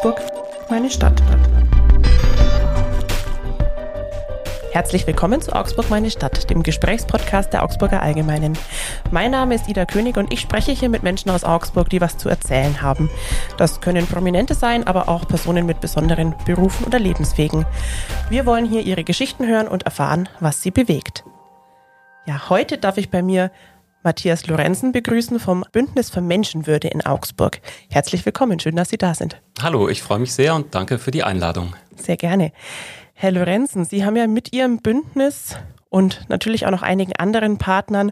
[0.00, 0.22] Augsburg,
[0.70, 1.22] meine Stadt.
[4.72, 8.56] Herzlich willkommen zu Augsburg, meine Stadt, dem Gesprächspodcast der Augsburger Allgemeinen.
[9.10, 12.16] Mein Name ist Ida König und ich spreche hier mit Menschen aus Augsburg, die was
[12.16, 13.10] zu erzählen haben.
[13.58, 17.66] Das können Prominente sein, aber auch Personen mit besonderen Berufen oder Lebenswegen.
[18.30, 21.24] Wir wollen hier ihre Geschichten hören und erfahren, was sie bewegt.
[22.24, 23.50] Ja, heute darf ich bei mir
[24.02, 27.60] Matthias Lorenzen begrüßen vom Bündnis für Menschenwürde in Augsburg.
[27.90, 29.42] Herzlich willkommen, schön, dass Sie da sind.
[29.60, 31.74] Hallo, ich freue mich sehr und danke für die Einladung.
[31.96, 32.52] Sehr gerne.
[33.12, 35.54] Herr Lorenzen, Sie haben ja mit Ihrem Bündnis
[35.90, 38.10] und natürlich auch noch einigen anderen Partnern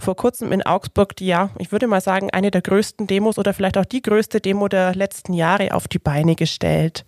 [0.00, 3.52] vor kurzem in Augsburg die, ja, ich würde mal sagen, eine der größten Demos oder
[3.52, 7.04] vielleicht auch die größte Demo der letzten Jahre auf die Beine gestellt.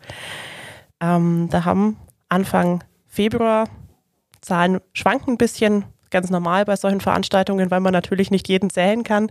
[1.00, 1.96] Ähm, da haben
[2.28, 3.68] Anfang Februar
[4.42, 9.04] Zahlen schwanken ein bisschen, ganz normal bei solchen Veranstaltungen, weil man natürlich nicht jeden zählen
[9.04, 9.30] kann,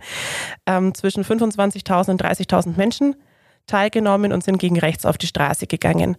[0.66, 3.16] ähm, zwischen 25.000 und 30.000 Menschen
[3.68, 6.16] teilgenommen und sind gegen rechts auf die Straße gegangen.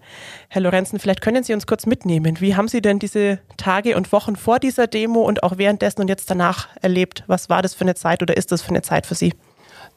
[0.48, 2.40] Herr Lorenzen, vielleicht können Sie uns kurz mitnehmen.
[2.40, 6.08] Wie haben Sie denn diese Tage und Wochen vor dieser Demo und auch währenddessen und
[6.08, 7.24] jetzt danach erlebt?
[7.28, 9.34] Was war das für eine Zeit oder ist das für eine Zeit für Sie?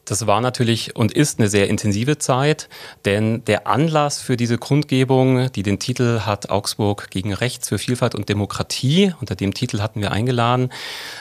[0.04, 2.68] Das war natürlich und ist eine sehr intensive Zeit,
[3.04, 8.16] denn der Anlass für diese Kundgebung, die den Titel hat Augsburg gegen Rechts für Vielfalt
[8.16, 10.70] und Demokratie, unter dem Titel hatten wir eingeladen,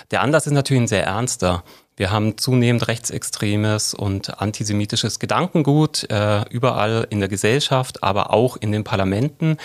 [0.09, 1.63] der Anlass ist natürlich ein sehr ernster.
[1.95, 8.71] Wir haben zunehmend rechtsextremes und antisemitisches Gedankengut äh, überall in der Gesellschaft, aber auch in
[8.71, 9.57] den Parlamenten.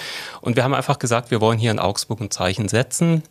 [0.43, 3.23] Und wir haben einfach gesagt, wir wollen hier in Augsburg ein Zeichen setzen.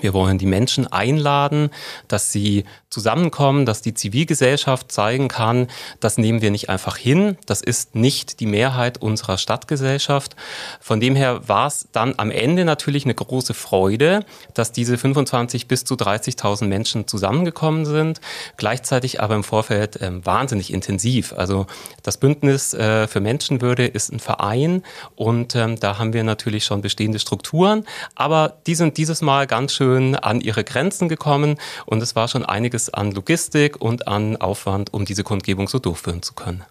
[0.00, 1.70] Wir wollen die Menschen einladen,
[2.08, 5.66] dass sie zusammenkommen, dass die Zivilgesellschaft zeigen kann,
[5.98, 10.36] das nehmen wir nicht einfach hin, das ist nicht die Mehrheit unserer Stadtgesellschaft.
[10.80, 15.68] Von dem her war es dann am Ende natürlich eine große Freude, dass diese 25
[15.68, 18.20] bis zu 30.000 Menschen zusammengekommen sind,
[18.58, 21.32] gleichzeitig aber im Vorfeld äh, wahnsinnig intensiv.
[21.32, 21.66] Also
[22.02, 24.82] das Bündnis äh, für Menschenwürde ist ein Verein
[25.16, 29.77] und ähm, da haben wir natürlich schon bestehende Strukturen, aber die sind dieses Mal ganz
[29.78, 31.56] schön an ihre Grenzen gekommen
[31.86, 36.22] und es war schon einiges an Logistik und an Aufwand, um diese Kundgebung so durchführen
[36.22, 36.64] zu können.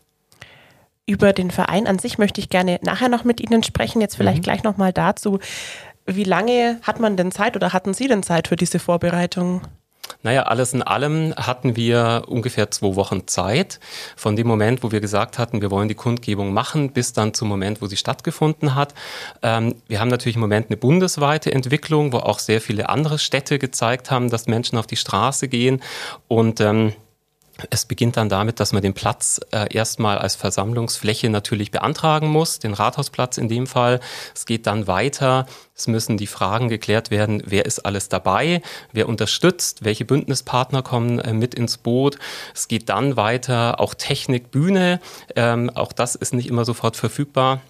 [1.06, 4.02] Über den Verein an sich möchte ich gerne nachher noch mit Ihnen sprechen.
[4.02, 4.44] Jetzt vielleicht mhm.
[4.44, 5.40] gleich noch mal dazu.
[6.06, 9.62] Wie lange hat man denn Zeit oder hatten Sie denn Zeit für diese Vorbereitung?
[10.24, 13.80] Naja, alles in allem hatten wir ungefähr zwei Wochen Zeit.
[14.16, 17.48] Von dem Moment, wo wir gesagt hatten, wir wollen die Kundgebung machen, bis dann zum
[17.48, 18.94] Moment, wo sie stattgefunden hat.
[19.42, 23.60] Ähm, wir haben natürlich im Moment eine bundesweite Entwicklung, wo auch sehr viele andere Städte
[23.60, 25.82] gezeigt haben, dass Menschen auf die Straße gehen
[26.28, 26.94] und ähm,
[27.70, 32.60] es beginnt dann damit, dass man den Platz äh, erstmal als Versammlungsfläche natürlich beantragen muss,
[32.60, 34.00] den Rathausplatz in dem Fall.
[34.36, 35.46] Es geht dann weiter.
[35.76, 38.64] Es müssen die Fragen geklärt werden, wer ist alles dabei,
[38.94, 42.18] wer unterstützt, welche Bündnispartner kommen äh, mit ins Boot.
[42.56, 45.00] Es geht dann weiter, auch Technik, Bühne.
[45.36, 47.62] Ähm, auch das ist nicht immer sofort verfügbar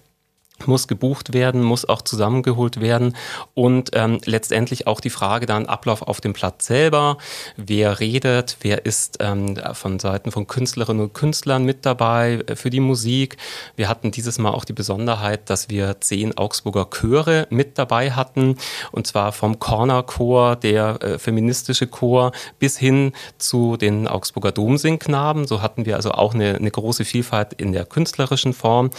[0.66, 3.16] muss gebucht werden, muss auch zusammengeholt werden
[3.54, 7.18] und ähm, letztendlich auch die Frage dann Ablauf auf dem Platz selber,
[7.56, 12.70] wer redet, wer ist ähm, von Seiten von Künstlerinnen und Künstlern mit dabei äh, für
[12.70, 13.36] die Musik.
[13.76, 18.56] Wir hatten dieses Mal auch die Besonderheit, dass wir zehn Augsburger Chöre mit dabei hatten
[18.92, 25.46] und zwar vom Corner Chor, der äh, feministische Chor bis hin zu den Augsburger Domsingknaben.
[25.46, 28.90] So hatten wir also auch eine, eine große Vielfalt in der künstlerischen Form.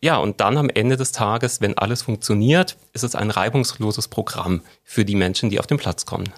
[0.00, 4.62] Ja, und dann am Ende des Tages, wenn alles funktioniert, ist es ein reibungsloses Programm
[4.84, 6.32] für die Menschen, die auf den Platz kommen.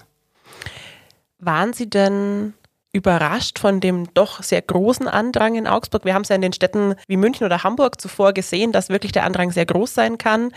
[1.37, 2.53] Waren Sie denn
[2.93, 6.03] überrascht von dem doch sehr großen Andrang in Augsburg.
[6.03, 9.13] Wir haben es ja in den Städten wie München oder Hamburg zuvor gesehen, dass wirklich
[9.13, 10.51] der Andrang sehr groß sein kann.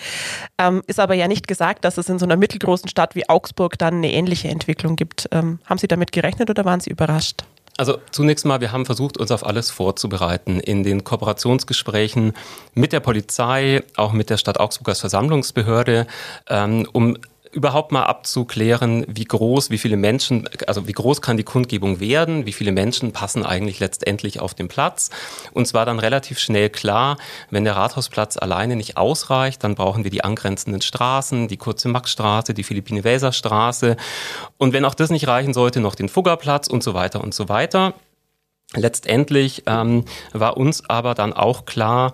[0.58, 3.78] Ähm, ist aber ja nicht gesagt, dass es in so einer mittelgroßen Stadt wie Augsburg
[3.78, 5.28] dann eine ähnliche Entwicklung gibt.
[5.30, 7.44] Ähm, haben Sie damit gerechnet oder waren Sie überrascht?
[7.76, 10.60] Also zunächst mal, wir haben versucht, uns auf alles vorzubereiten.
[10.60, 12.32] In den Kooperationsgesprächen
[12.72, 16.06] mit der Polizei, auch mit der Stadt Augsburg als Versammlungsbehörde,
[16.48, 17.16] ähm, um
[17.54, 22.46] überhaupt mal abzuklären, wie groß, wie viele Menschen, also wie groß kann die Kundgebung werden,
[22.46, 25.10] wie viele Menschen passen eigentlich letztendlich auf den Platz.
[25.52, 27.16] Und zwar dann relativ schnell klar,
[27.50, 32.54] wenn der Rathausplatz alleine nicht ausreicht, dann brauchen wir die angrenzenden Straßen, die kurze Maxstraße,
[32.54, 33.96] die Philippine-Welser Straße.
[34.58, 37.48] Und wenn auch das nicht reichen sollte, noch den Fuggerplatz und so weiter und so
[37.48, 37.94] weiter.
[38.76, 42.12] Letztendlich ähm, war uns aber dann auch klar,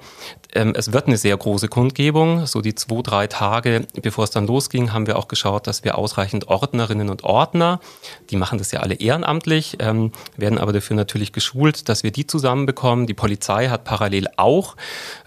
[0.55, 2.47] ähm, es wird eine sehr große Kundgebung.
[2.47, 5.97] So die zwei, drei Tage, bevor es dann losging, haben wir auch geschaut, dass wir
[5.99, 7.81] ausreichend Ordnerinnen und Ordner,
[8.31, 12.27] die machen das ja alle ehrenamtlich, ähm, werden aber dafür natürlich geschult, dass wir die
[12.27, 13.07] zusammenbekommen.
[13.07, 14.77] Die Polizei hat parallel auch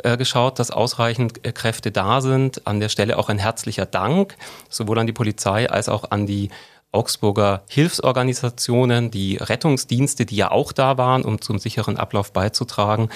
[0.04, 2.66] äh, geschaut, dass ausreichend äh, Kräfte da sind.
[2.68, 4.36] An der Stelle auch ein herzlicher Dank,
[4.69, 6.50] sowohl an die Polizei als auch an die
[6.92, 13.10] Augsburger Hilfsorganisationen, die Rettungsdienste, die ja auch da waren, um zum sicheren Ablauf beizutragen.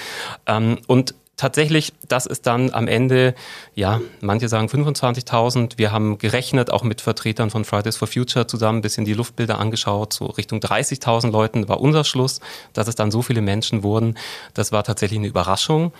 [0.46, 3.34] Ähm, und tatsächlich, das ist dann am Ende,
[3.74, 5.78] ja, manche sagen 25.000.
[5.78, 9.58] Wir haben gerechnet, auch mit Vertretern von Fridays for Future zusammen, ein bisschen die Luftbilder
[9.58, 12.40] angeschaut, so Richtung 30.000 Leuten war unser Schluss,
[12.74, 14.18] dass es dann so viele Menschen wurden.
[14.52, 15.92] Das war tatsächlich eine Überraschung.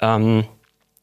[0.00, 0.44] Ähm,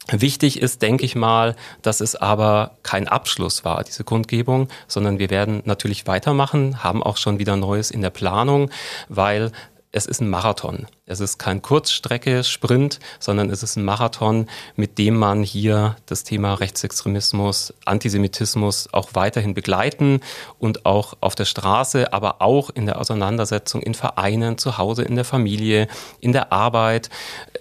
[0.10, 5.30] Wichtig ist, denke ich mal, dass es aber kein Abschluss war, diese Kundgebung, sondern wir
[5.30, 8.70] werden natürlich weitermachen, haben auch schon wieder Neues in der Planung,
[9.10, 9.52] weil
[9.92, 10.86] es ist ein Marathon.
[11.06, 16.56] Es ist kein Kurzstrecke-Sprint, sondern es ist ein Marathon, mit dem man hier das Thema
[16.56, 20.20] Rechtsextremismus, Antisemitismus auch weiterhin begleiten
[20.60, 25.16] und auch auf der Straße, aber auch in der Auseinandersetzung in Vereinen, zu Hause, in
[25.16, 25.88] der Familie,
[26.20, 27.10] in der Arbeit,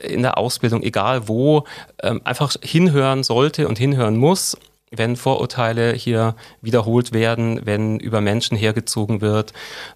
[0.02, 1.64] in der Ausbildung, egal wo,
[2.02, 4.56] ähm, einfach hinhören sollte und hinhören muss
[4.90, 9.52] wenn Vorurteile hier wiederholt werden, wenn über Menschen hergezogen wird,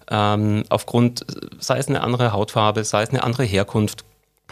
[0.09, 1.25] ähm, aufgrund,
[1.59, 4.03] sei es eine andere Hautfarbe, sei es eine andere Herkunft,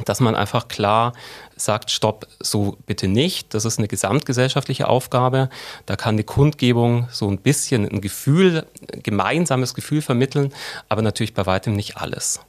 [0.05, 1.13] dass man einfach klar
[1.57, 3.53] sagt, stopp, so bitte nicht.
[3.53, 5.49] Das ist eine gesamtgesellschaftliche Aufgabe.
[5.85, 10.53] Da kann die Kundgebung so ein bisschen ein Gefühl, ein gemeinsames Gefühl vermitteln,
[10.87, 12.39] aber natürlich bei weitem nicht alles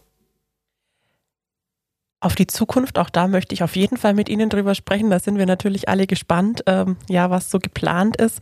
[2.21, 2.99] auf die Zukunft.
[2.99, 5.11] Auch da möchte ich auf jeden Fall mit Ihnen drüber sprechen.
[5.11, 8.41] Da sind wir natürlich alle gespannt, ähm, ja, was so geplant ist.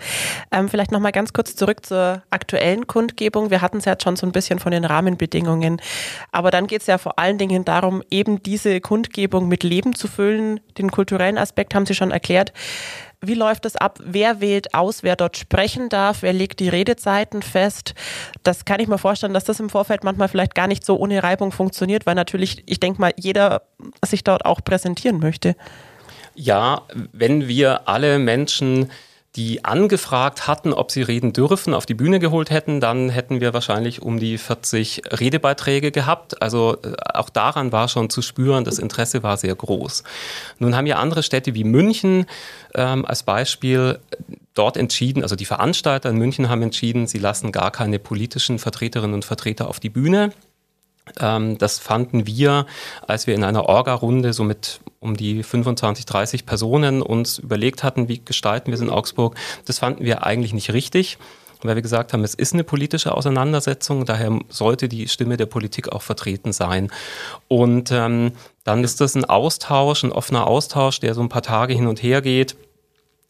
[0.50, 3.50] Ähm, vielleicht nochmal ganz kurz zurück zur aktuellen Kundgebung.
[3.50, 5.80] Wir hatten es ja jetzt schon so ein bisschen von den Rahmenbedingungen.
[6.32, 10.08] Aber dann geht es ja vor allen Dingen darum, eben diese Kundgebung mit Leben zu
[10.08, 10.60] füllen.
[10.76, 12.52] Den kulturellen Aspekt haben Sie schon erklärt.
[13.20, 13.98] Wie läuft es ab?
[14.04, 16.22] Wer wählt aus, wer dort sprechen darf?
[16.22, 17.94] Wer legt die Redezeiten fest?
[18.44, 21.20] Das kann ich mir vorstellen, dass das im Vorfeld manchmal vielleicht gar nicht so ohne
[21.22, 23.62] Reibung funktioniert, weil natürlich, ich denke mal, jeder
[24.06, 25.56] sich dort auch präsentieren möchte.
[26.36, 26.82] Ja,
[27.12, 28.88] wenn wir alle Menschen
[29.36, 33.52] die angefragt hatten, ob sie reden dürfen, auf die Bühne geholt hätten, dann hätten wir
[33.52, 36.40] wahrscheinlich um die 40 Redebeiträge gehabt.
[36.40, 40.02] Also äh, auch daran war schon zu spüren, das Interesse war sehr groß.
[40.58, 42.26] Nun haben ja andere Städte wie München
[42.74, 43.98] ähm, als Beispiel
[44.54, 49.14] dort entschieden, also die Veranstalter in München haben entschieden, sie lassen gar keine politischen Vertreterinnen
[49.14, 50.32] und Vertreter auf die Bühne.
[51.20, 52.66] Ähm, das fanden wir,
[53.06, 58.08] als wir in einer Orga-Runde so mit um die 25, 30 Personen uns überlegt hatten,
[58.08, 61.18] wie gestalten wir es in Augsburg, das fanden wir eigentlich nicht richtig
[61.62, 65.90] weil wir gesagt haben, es ist eine politische Auseinandersetzung, daher sollte die Stimme der Politik
[65.90, 66.90] auch vertreten sein.
[67.48, 68.32] Und ähm,
[68.64, 72.02] dann ist das ein Austausch, ein offener Austausch, der so ein paar Tage hin und
[72.02, 72.56] her geht.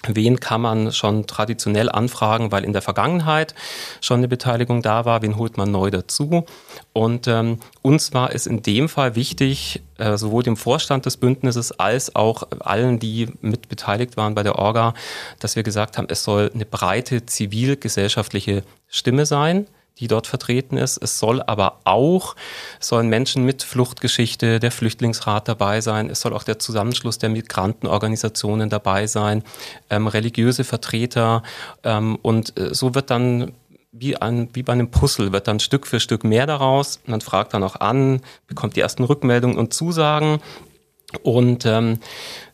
[0.06, 3.53] Wen kann man schon traditionell anfragen, weil in der Vergangenheit
[4.00, 5.23] schon eine Beteiligung da war?
[5.23, 6.45] Wen holt man neu dazu?
[6.93, 11.73] Und ähm, uns war es in dem Fall wichtig, äh, sowohl dem Vorstand des Bündnisses
[11.81, 14.95] als auch allen, die mit beteiligt waren bei der Orga,
[15.41, 19.67] dass wir gesagt haben, es soll eine breite zivilgesellschaftliche Stimme sein
[20.00, 20.97] die dort vertreten ist.
[20.99, 22.37] Es soll aber auch,
[22.81, 26.11] sollen Menschen mit Fluchtgeschichte, der Flüchtlingsrat dabei sein.
[26.11, 29.43] Es soll auch der Zusammenschluss der Migrantenorganisationen dabei sein,
[29.91, 31.43] ähm, religiöse Vertreter.
[31.85, 33.53] Ähm, und äh, so wird dann
[33.93, 37.00] wie, ein, wie bei einem Puzzle wird dann Stück für Stück mehr daraus.
[37.06, 40.41] Man fragt dann auch an, bekommt die ersten Rückmeldungen und Zusagen.
[41.23, 42.00] Und ähm,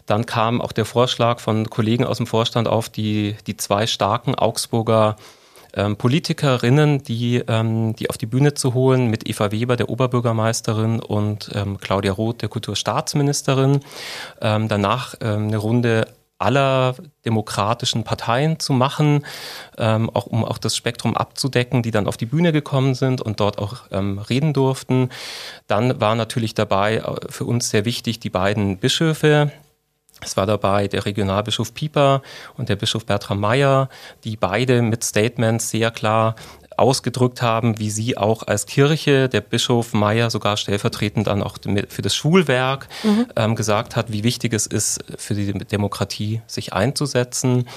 [0.06, 4.35] dann kam auch der Vorschlag von Kollegen aus dem Vorstand auf, die, die zwei starken
[4.35, 5.17] Augsburger
[5.75, 11.00] ähm, Politikerinnen, die, ähm, die auf die Bühne zu holen, mit Eva Weber, der Oberbürgermeisterin,
[11.00, 13.81] und ähm, Claudia Roth, der Kulturstaatsministerin.
[14.41, 16.06] Ähm, danach ähm, eine Runde
[16.39, 16.94] aller
[17.25, 19.25] demokratischen Parteien zu machen,
[19.79, 23.41] ähm, auch um auch das Spektrum abzudecken, die dann auf die Bühne gekommen sind und
[23.41, 25.10] dort auch ähm, reden durften.
[25.67, 29.53] Dann war natürlich dabei äh, für uns sehr wichtig die beiden Bischöfe,
[30.21, 32.23] es war dabei der Regionalbischof Pieper
[32.56, 33.89] und der Bischof Bertram Meyer,
[34.25, 36.35] die beide mit Statements sehr klar
[36.76, 42.02] ausgedrückt haben, wie sie auch als Kirche, der Bischof Meyer sogar stellvertretend dann auch für
[42.02, 43.26] das Schulwerk mhm.
[43.36, 47.69] ähm, gesagt hat, wie wichtig es ist, für die Demokratie sich einzusetzen.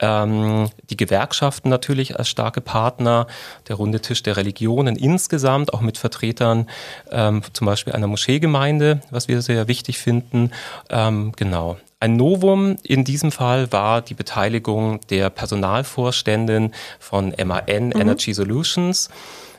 [0.00, 3.26] Ähm, die Gewerkschaften natürlich als starke Partner,
[3.68, 6.68] der runde Tisch der Religionen insgesamt, auch mit Vertretern
[7.10, 10.52] ähm, zum Beispiel einer Moscheegemeinde, was wir sehr wichtig finden.
[10.90, 11.76] Ähm, genau.
[12.00, 17.92] Ein Novum in diesem Fall war die Beteiligung der Personalvorständin von MAN mhm.
[18.00, 19.08] Energy Solutions.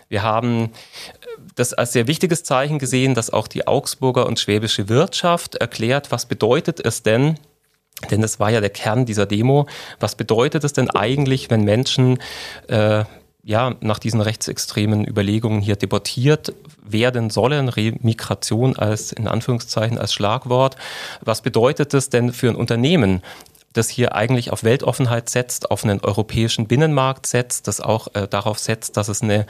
[0.07, 0.71] Wir haben
[1.55, 6.25] das als sehr wichtiges Zeichen gesehen, dass auch die Augsburger und schwäbische Wirtschaft erklärt, was
[6.25, 7.35] bedeutet es denn,
[8.09, 9.67] denn das war ja der Kern dieser Demo.
[9.99, 12.19] Was bedeutet es denn eigentlich, wenn Menschen
[12.67, 13.03] äh,
[13.43, 16.53] ja, nach diesen rechtsextremen Überlegungen hier debattiert
[16.83, 20.75] werden sollen, Remigration als in Anführungszeichen als Schlagwort.
[21.21, 23.21] Was bedeutet das denn für ein Unternehmen?
[23.73, 28.57] das hier eigentlich auf Weltoffenheit setzt, auf einen europäischen Binnenmarkt setzt, das auch äh, darauf
[28.57, 29.45] setzt, dass es eine,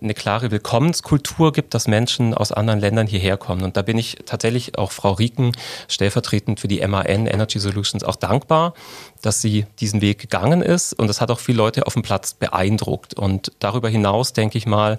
[0.00, 3.62] eine klare Willkommenskultur gibt, dass Menschen aus anderen Ländern hierher kommen.
[3.62, 5.52] Und da bin ich tatsächlich auch Frau Rieken
[5.88, 8.74] stellvertretend für die MAN Energy Solutions auch dankbar,
[9.20, 10.92] dass sie diesen Weg gegangen ist.
[10.92, 13.14] Und das hat auch viele Leute auf dem Platz beeindruckt.
[13.14, 14.98] Und darüber hinaus, denke ich mal,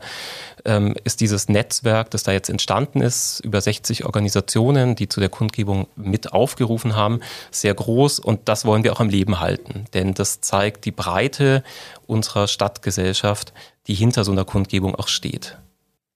[0.65, 5.29] ähm, ist dieses Netzwerk, das da jetzt entstanden ist, über 60 Organisationen, die zu der
[5.29, 8.19] Kundgebung mit aufgerufen haben, sehr groß.
[8.19, 9.85] Und das wollen wir auch am Leben halten.
[9.93, 11.63] Denn das zeigt die Breite
[12.07, 13.53] unserer Stadtgesellschaft,
[13.87, 15.57] die hinter so einer Kundgebung auch steht.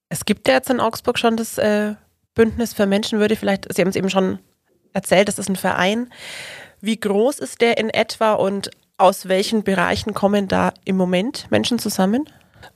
[0.10, 1.96] Es gibt ja jetzt in Augsburg schon das äh,
[2.36, 3.36] Bündnis für Menschenwürde.
[3.36, 4.40] Vielleicht, Sie haben es eben schon
[4.94, 6.12] erzählt, das ist ein Verein.
[6.82, 11.80] Wie groß ist der in etwa und aus welchen Bereichen kommen da im Moment Menschen
[11.80, 12.30] zusammen?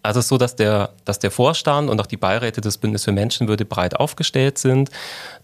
[0.03, 3.05] Also es ist so, dass der, dass der Vorstand und auch die Beiräte des Bündnis
[3.05, 4.89] für Menschenwürde breit aufgestellt sind.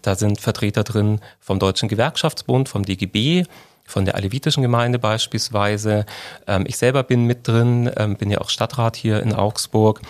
[0.02, 3.44] Da sind Vertreter drin vom Deutschen Gewerkschaftsbund, vom DGB,
[3.84, 6.06] von der Alevitischen Gemeinde beispielsweise.
[6.46, 10.00] Ähm, ich selber bin mit drin, ähm, bin ja auch Stadtrat hier in Augsburg.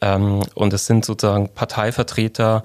[0.00, 2.62] Ähm, und es sind sozusagen Parteivertreter,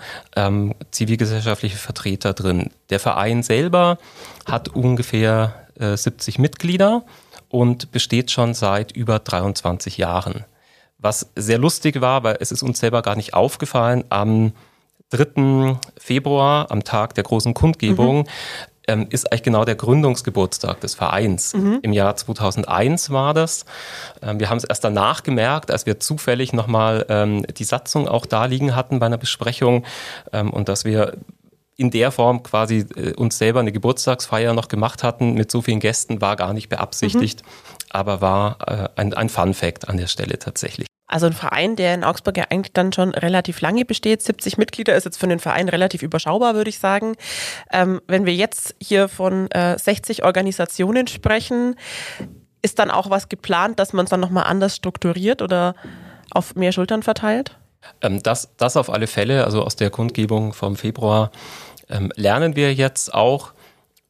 [0.91, 2.69] zivilgesellschaftliche Vertreter drin.
[2.89, 3.97] Der Verein selber
[4.45, 7.03] hat ungefähr äh, 70 Mitglieder
[7.50, 10.45] und besteht schon seit über 23 Jahren.
[10.97, 14.53] Was sehr lustig war, weil es ist uns selber gar nicht aufgefallen, am
[15.12, 15.77] 3.
[15.97, 18.25] Februar, am Tag der großen Kundgebung, mhm.
[18.88, 21.53] ähm, ist eigentlich genau der Gründungsgeburtstag des Vereins.
[21.53, 21.79] Mhm.
[21.83, 23.65] Im Jahr 2001 war das.
[24.21, 28.25] Ähm, wir haben es erst danach gemerkt, als wir zufällig nochmal ähm, die Satzung auch
[28.25, 29.85] da liegen hatten bei einer Besprechung
[30.31, 31.17] ähm, und dass wir
[31.75, 35.80] in der Form quasi äh, uns selber eine Geburtstagsfeier noch gemacht hatten mit so vielen
[35.80, 37.50] Gästen, war gar nicht beabsichtigt, mhm.
[37.89, 40.88] aber war äh, ein, ein Fun Fact an der Stelle tatsächlich.
[41.08, 44.96] Also ein Verein, der in Augsburg ja eigentlich dann schon relativ lange besteht, 70 Mitglieder
[44.96, 47.15] ist jetzt für den Verein relativ überschaubar, würde ich sagen.
[47.72, 51.75] Ähm, wenn wir jetzt hier von äh, 60 Organisationen sprechen,
[52.63, 55.75] ist dann auch was geplant, dass man es dann nochmal anders strukturiert oder
[56.32, 57.60] auf mehr Schultern verteilt?
[58.01, 61.31] Ähm, das, das auf alle Fälle, also aus der Kundgebung vom Februar
[61.89, 63.51] ähm, lernen wir jetzt auch,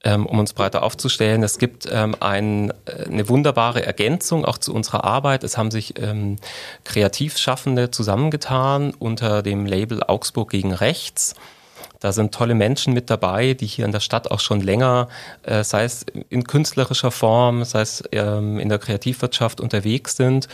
[0.04, 1.44] ähm, um uns breiter aufzustellen.
[1.44, 5.44] Es gibt ähm, ein, äh, eine wunderbare Ergänzung auch zu unserer Arbeit.
[5.44, 6.36] Es haben sich ähm,
[6.84, 11.36] Kreativschaffende zusammengetan unter dem Label Augsburg gegen Rechts.
[12.04, 15.08] Da sind tolle Menschen mit dabei, die hier in der Stadt auch schon länger,
[15.44, 20.50] äh, sei es in künstlerischer Form, sei es ähm, in der Kreativwirtschaft unterwegs sind,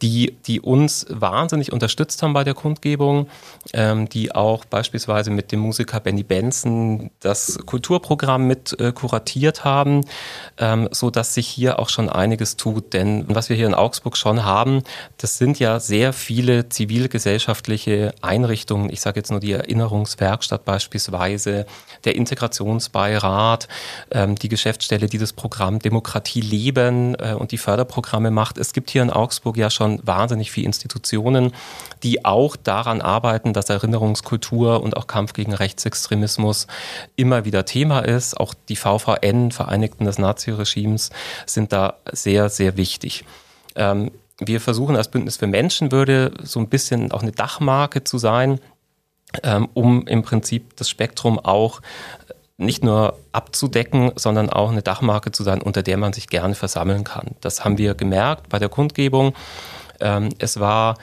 [0.00, 3.26] die, die uns wahnsinnig unterstützt haben bei der Kundgebung,
[3.72, 10.02] ähm, die auch beispielsweise mit dem Musiker Benny Benson das Kulturprogramm mit äh, kuratiert haben,
[10.58, 12.92] ähm, so dass sich hier auch schon einiges tut.
[12.92, 14.84] Denn was wir hier in Augsburg schon haben,
[15.18, 18.88] das sind ja sehr viele zivilgesellschaftliche Einrichtungen.
[18.88, 21.66] Ich sage jetzt nur die Erinnerungswerkstatt beispielsweise beispielsweise
[22.04, 23.68] der Integrationsbeirat,
[24.10, 28.58] ähm, die Geschäftsstelle, die das Programm Demokratie leben äh, und die Förderprogramme macht.
[28.58, 31.52] Es gibt hier in Augsburg ja schon wahnsinnig viele Institutionen,
[32.02, 36.66] die auch daran arbeiten, dass Erinnerungskultur und auch Kampf gegen Rechtsextremismus
[37.16, 38.38] immer wieder Thema ist.
[38.38, 41.10] Auch die VVN, Vereinigten des Naziregimes,
[41.46, 43.24] sind da sehr, sehr wichtig.
[43.76, 48.60] Ähm, wir versuchen als Bündnis für Menschenwürde so ein bisschen auch eine Dachmarke zu sein
[49.42, 51.80] ähm, um im Prinzip das Spektrum auch
[52.56, 57.04] nicht nur abzudecken, sondern auch eine Dachmarke zu sein, unter der man sich gerne versammeln
[57.04, 57.34] kann.
[57.40, 59.34] Das haben wir gemerkt bei der Kundgebung.
[60.00, 60.96] Ähm, es war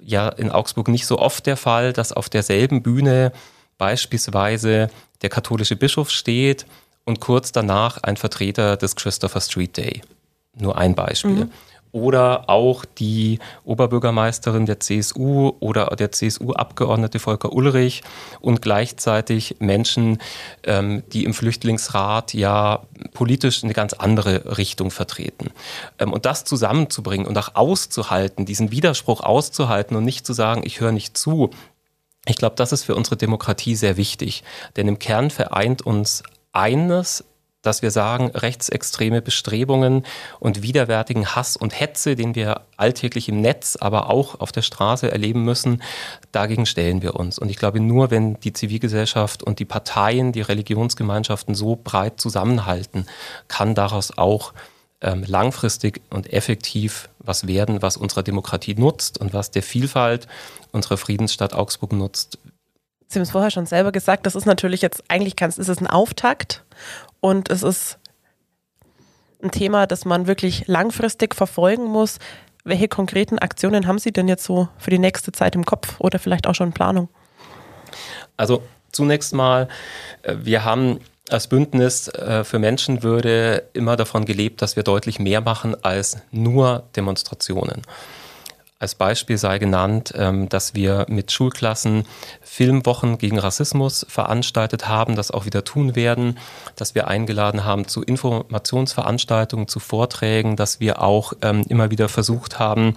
[0.00, 3.32] ja in Augsburg nicht so oft der Fall, dass auf derselben Bühne
[3.78, 4.90] beispielsweise
[5.22, 6.66] der katholische Bischof steht
[7.04, 10.02] und kurz danach ein Vertreter des Christopher Street Day.
[10.54, 11.46] Nur ein Beispiel.
[11.46, 11.52] Mhm
[11.92, 18.02] oder auch die Oberbürgermeisterin der CSU oder der CSU-Abgeordnete Volker Ulrich
[18.40, 20.18] und gleichzeitig Menschen,
[20.64, 22.80] ähm, die im Flüchtlingsrat ja
[23.12, 25.50] politisch eine ganz andere Richtung vertreten.
[25.98, 30.80] Ähm, und das zusammenzubringen und auch auszuhalten, diesen Widerspruch auszuhalten und nicht zu sagen, ich
[30.80, 31.50] höre nicht zu,
[32.26, 34.44] ich glaube, das ist für unsere Demokratie sehr wichtig.
[34.76, 36.22] Denn im Kern vereint uns
[36.52, 37.24] eines,
[37.62, 40.04] dass wir sagen, rechtsextreme Bestrebungen
[40.40, 45.10] und widerwärtigen Hass und Hetze, den wir alltäglich im Netz, aber auch auf der Straße
[45.10, 45.82] erleben müssen,
[46.32, 47.38] dagegen stellen wir uns.
[47.38, 53.06] Und ich glaube, nur wenn die Zivilgesellschaft und die Parteien, die Religionsgemeinschaften so breit zusammenhalten,
[53.48, 54.52] kann daraus auch
[55.00, 60.26] ähm, langfristig und effektiv was werden, was unserer Demokratie nutzt und was der Vielfalt
[60.72, 62.38] unserer Friedensstadt Augsburg nutzt.
[63.12, 65.78] Sie haben es vorher schon selber gesagt, das ist natürlich jetzt, eigentlich kann, ist es
[65.80, 66.64] ein Auftakt
[67.20, 67.98] und es ist
[69.42, 72.18] ein Thema, das man wirklich langfristig verfolgen muss.
[72.64, 76.18] Welche konkreten Aktionen haben Sie denn jetzt so für die nächste Zeit im Kopf oder
[76.18, 77.08] vielleicht auch schon in Planung?
[78.38, 79.68] Also zunächst mal,
[80.22, 85.40] äh, wir haben als Bündnis äh, für Menschenwürde immer davon gelebt, dass wir deutlich mehr
[85.42, 87.82] machen als nur Demonstrationen.
[88.82, 92.04] Als Beispiel sei genannt, ähm, dass wir mit Schulklassen
[92.40, 96.36] Filmwochen gegen Rassismus veranstaltet haben, das auch wieder tun werden,
[96.74, 102.58] dass wir eingeladen haben zu Informationsveranstaltungen, zu Vorträgen, dass wir auch ähm, immer wieder versucht
[102.58, 102.96] haben,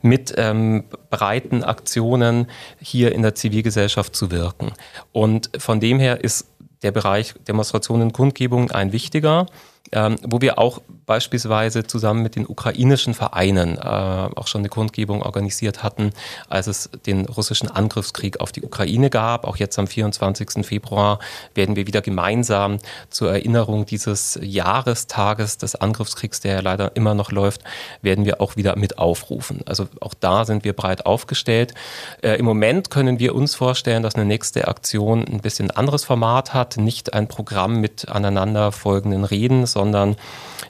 [0.00, 2.46] mit ähm, breiten Aktionen
[2.80, 4.72] hier in der Zivilgesellschaft zu wirken.
[5.12, 6.46] Und von dem her ist
[6.82, 9.44] der Bereich Demonstrationen, Kundgebung ein wichtiger
[9.92, 10.80] ähm, wo wir auch
[11.10, 16.12] beispielsweise zusammen mit den ukrainischen Vereinen äh, auch schon eine Kundgebung organisiert hatten,
[16.48, 19.44] als es den russischen Angriffskrieg auf die Ukraine gab.
[19.44, 20.64] Auch jetzt am 24.
[20.64, 21.18] Februar
[21.56, 22.78] werden wir wieder gemeinsam
[23.08, 27.64] zur Erinnerung dieses Jahrestages des Angriffskriegs, der ja leider immer noch läuft,
[28.02, 29.62] werden wir auch wieder mit aufrufen.
[29.66, 31.74] Also auch da sind wir breit aufgestellt.
[32.22, 36.54] Äh, Im Moment können wir uns vorstellen, dass eine nächste Aktion ein bisschen anderes Format
[36.54, 39.79] hat, nicht ein Programm mit aneinanderfolgenden Reden, sondern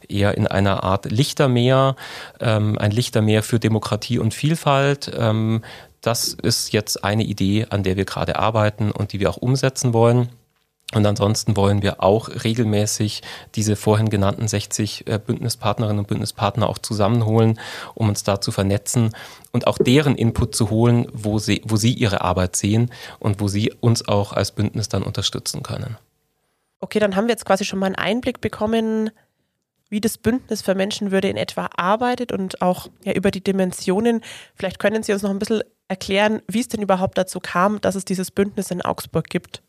[0.09, 1.97] eher in einer Art Lichtermeer,
[2.40, 5.11] ähm, ein Lichtermeer für Demokratie und Vielfalt.
[5.17, 5.62] Ähm,
[6.00, 9.93] das ist jetzt eine Idee, an der wir gerade arbeiten und die wir auch umsetzen
[9.93, 10.31] wollen.
[10.93, 13.23] Und ansonsten wollen wir auch regelmäßig
[13.55, 17.61] diese vorhin genannten 60 äh, Bündnispartnerinnen und Bündnispartner auch zusammenholen,
[17.95, 19.14] um uns da zu vernetzen
[19.52, 22.90] und auch deren Input zu holen, wo sie, wo sie ihre Arbeit sehen
[23.21, 25.97] und wo sie uns auch als Bündnis dann unterstützen können.
[26.80, 29.10] Okay, dann haben wir jetzt quasi schon mal einen Einblick bekommen,
[29.90, 34.22] wie das Bündnis für Menschenwürde in etwa arbeitet und auch ja, über die Dimensionen.
[34.54, 37.96] Vielleicht können Sie uns noch ein bisschen erklären, wie es denn überhaupt dazu kam, dass
[37.96, 39.62] es dieses Bündnis in Augsburg gibt.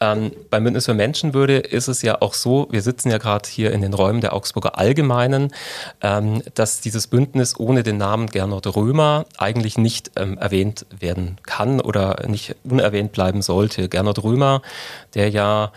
[0.00, 3.72] Ähm, beim Bündnis für Menschenwürde ist es ja auch so, wir sitzen ja gerade hier
[3.72, 5.52] in den Räumen der Augsburger Allgemeinen,
[6.00, 11.80] ähm, dass dieses Bündnis ohne den Namen Gernot Römer eigentlich nicht ähm, erwähnt werden kann
[11.80, 13.88] oder nicht unerwähnt bleiben sollte.
[13.88, 14.62] Gernot Römer,
[15.14, 15.72] der ja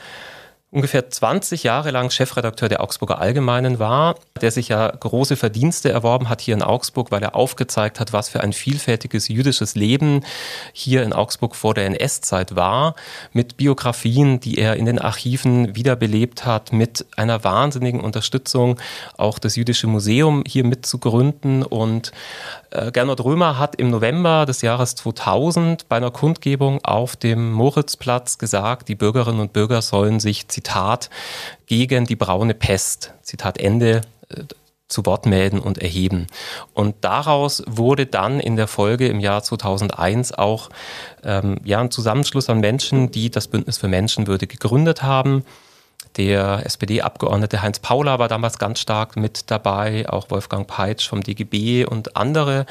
[0.69, 6.27] ungefähr 20 Jahre lang Chefredakteur der Augsburger Allgemeinen war, der sich ja große Verdienste erworben
[6.27, 10.25] hat hier in Augsburg, weil er aufgezeigt hat, was für ein vielfältiges jüdisches Leben
[10.73, 12.95] hier in Augsburg vor der NS-Zeit war,
[13.31, 18.77] mit Biografien, die er in den Archiven wiederbelebt hat, mit einer wahnsinnigen Unterstützung
[19.15, 22.11] auch das Jüdische Museum hier mitzugründen und
[22.91, 28.87] Gernot Römer hat im November des Jahres 2000 bei einer Kundgebung auf dem Moritzplatz gesagt,
[28.89, 31.09] die Bürgerinnen und Bürger sollen sich, Zitat,
[31.65, 34.43] gegen die braune Pest, Zitat Ende, äh,
[34.87, 36.27] zu Wort melden und erheben.
[36.73, 40.69] Und daraus wurde dann in der Folge im Jahr 2001 auch
[41.23, 45.43] ähm, ja, ein Zusammenschluss an Menschen, die das Bündnis für Menschenwürde gegründet haben
[46.17, 51.85] der SPD-Abgeordnete Heinz Paula war damals ganz stark mit dabei, auch Wolfgang Peitsch vom DGB
[51.85, 52.65] und andere,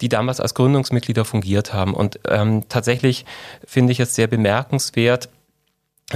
[0.00, 1.94] die damals als Gründungsmitglieder fungiert haben.
[1.94, 3.24] Und ähm, tatsächlich
[3.64, 5.28] finde ich es sehr bemerkenswert,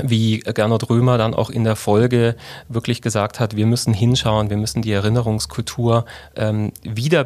[0.03, 2.37] wie Gernot Römer dann auch in der Folge
[2.69, 6.05] wirklich gesagt hat, wir müssen hinschauen, wir müssen die Erinnerungskultur
[6.37, 7.25] ähm, wieder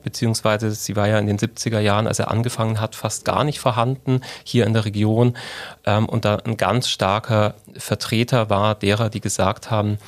[0.00, 3.60] beziehungsweise sie war ja in den 70er Jahren, als er angefangen hat, fast gar nicht
[3.60, 5.36] vorhanden hier in der Region
[5.84, 9.98] ähm, und da ein ganz starker Vertreter war derer, die gesagt haben,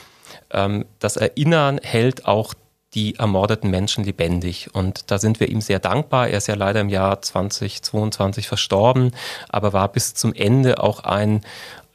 [0.50, 2.54] ähm, das Erinnern hält auch
[2.94, 4.70] die ermordeten Menschen lebendig.
[4.72, 6.28] Und da sind wir ihm sehr dankbar.
[6.28, 9.12] Er ist ja leider im Jahr 2022 verstorben,
[9.48, 11.42] aber war bis zum Ende auch ein,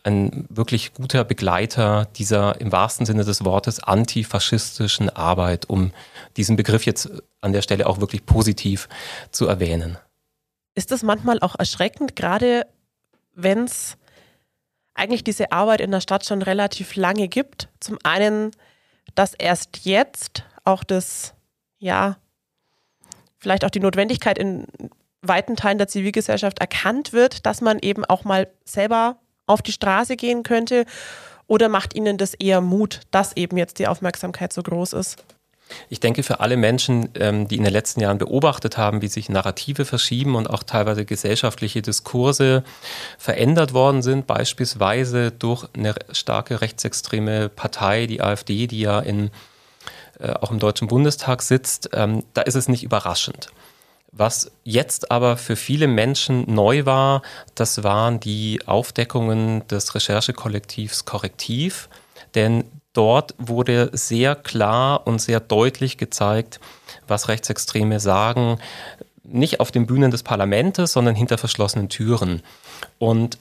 [0.05, 5.91] ein wirklich guter Begleiter dieser im wahrsten Sinne des Wortes antifaschistischen Arbeit, um
[6.37, 7.09] diesen Begriff jetzt
[7.41, 8.87] an der Stelle auch wirklich positiv
[9.31, 9.97] zu erwähnen.
[10.75, 12.67] Ist das manchmal auch erschreckend, gerade
[13.33, 13.97] wenn es
[14.93, 17.69] eigentlich diese Arbeit in der Stadt schon relativ lange gibt?
[17.79, 18.51] Zum einen,
[19.15, 21.33] dass erst jetzt auch das,
[21.79, 22.17] ja,
[23.39, 24.67] vielleicht auch die Notwendigkeit in
[25.21, 30.15] weiten Teilen der Zivilgesellschaft erkannt wird, dass man eben auch mal selber auf die Straße
[30.15, 30.85] gehen könnte?
[31.47, 35.23] Oder macht Ihnen das eher Mut, dass eben jetzt die Aufmerksamkeit so groß ist?
[35.89, 39.29] Ich denke, für alle Menschen, ähm, die in den letzten Jahren beobachtet haben, wie sich
[39.29, 42.63] Narrative verschieben und auch teilweise gesellschaftliche Diskurse
[43.17, 49.31] verändert worden sind, beispielsweise durch eine starke rechtsextreme Partei, die AfD, die ja in,
[50.19, 53.49] äh, auch im Deutschen Bundestag sitzt, ähm, da ist es nicht überraschend.
[54.17, 57.21] Was jetzt aber für viele Menschen neu war,
[57.53, 61.89] das waren die Aufdeckungen des Recherchekollektivs Korrektiv.
[62.33, 66.61] Denn dort wurde sehr klar und sehr deutlich gezeigt,
[67.07, 68.57] was Rechtsextreme sagen,
[69.27, 72.41] nicht auf den Bühnen des Parlaments, sondern hinter verschlossenen Türen.
[72.99, 73.37] Und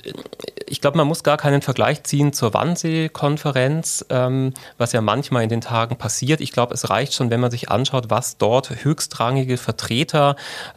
[0.66, 5.48] ich glaube, man muss gar keinen Vergleich ziehen zur Wannsee-Konferenz, ähm, was ja manchmal in
[5.48, 6.40] den Tagen passiert.
[6.40, 10.36] Ich glaube, es reicht schon, wenn man sich anschaut, was dort höchstrangige Vertreter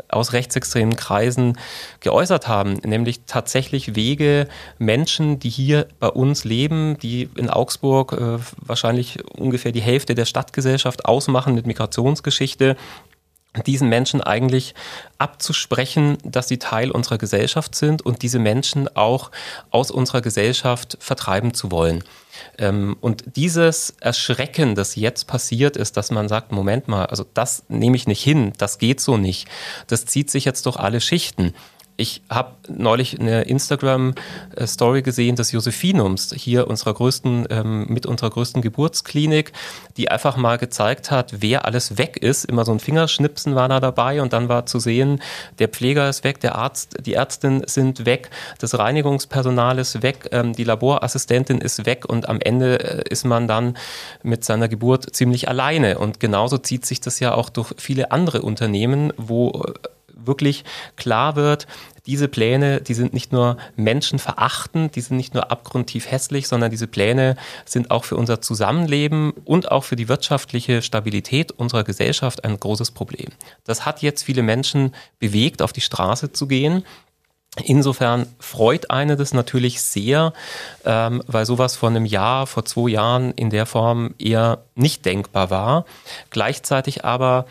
[0.10, 1.58] aus rechtsextremen Kreisen
[2.00, 8.40] geäußert haben, nämlich tatsächlich Wege, Menschen, die hier bei uns leben, die in Augsburg äh,
[8.60, 12.76] wahrscheinlich ungefähr die Hälfte der Stadtgesellschaft ausmachen mit Migrationsgeschichte,
[13.66, 14.76] diesen Menschen eigentlich
[15.18, 19.32] abzusprechen, dass sie Teil unserer Gesellschaft sind und diese Menschen auch
[19.72, 22.04] aus unserer Gesellschaft vertreiben zu wollen.
[22.58, 27.64] Ähm, und dieses Erschrecken, das jetzt passiert ist, dass man sagt, Moment mal, also das
[27.68, 29.48] nehme ich nicht hin, das geht so nicht,
[29.88, 31.54] das zieht sich jetzt durch alle Schichten.
[32.00, 38.62] Ich habe neulich eine Instagram-Story gesehen des Josephinums, hier unserer größten, ähm, mit unserer größten
[38.62, 39.52] Geburtsklinik,
[39.98, 42.46] die einfach mal gezeigt hat, wer alles weg ist.
[42.46, 45.24] Immer so ein Fingerschnipsen war da dabei und dann war zu sehen,
[45.58, 48.30] der Pfleger ist weg, der Arzt, die Ärztin sind weg,
[48.60, 53.48] das Reinigungspersonal ist weg, ähm, die Laborassistentin ist weg und am Ende äh, ist man
[53.48, 53.76] dann
[54.22, 55.98] mit seiner Geburt ziemlich alleine.
[55.98, 59.74] Und genauso zieht sich das ja auch durch viele andere Unternehmen, wo äh,
[60.28, 60.64] wirklich
[60.96, 61.68] klar wird,
[62.08, 66.88] diese Pläne, die sind nicht nur menschenverachtend, die sind nicht nur abgrundtief hässlich, sondern diese
[66.88, 67.36] Pläne
[67.66, 72.92] sind auch für unser Zusammenleben und auch für die wirtschaftliche Stabilität unserer Gesellschaft ein großes
[72.92, 73.28] Problem.
[73.66, 76.84] Das hat jetzt viele Menschen bewegt, auf die Straße zu gehen.
[77.66, 80.34] Insofern freut eine das natürlich sehr,
[80.86, 85.50] ähm, weil sowas vor einem Jahr, vor zwei Jahren in der Form eher nicht denkbar
[85.50, 85.86] war.
[86.30, 87.46] Gleichzeitig aber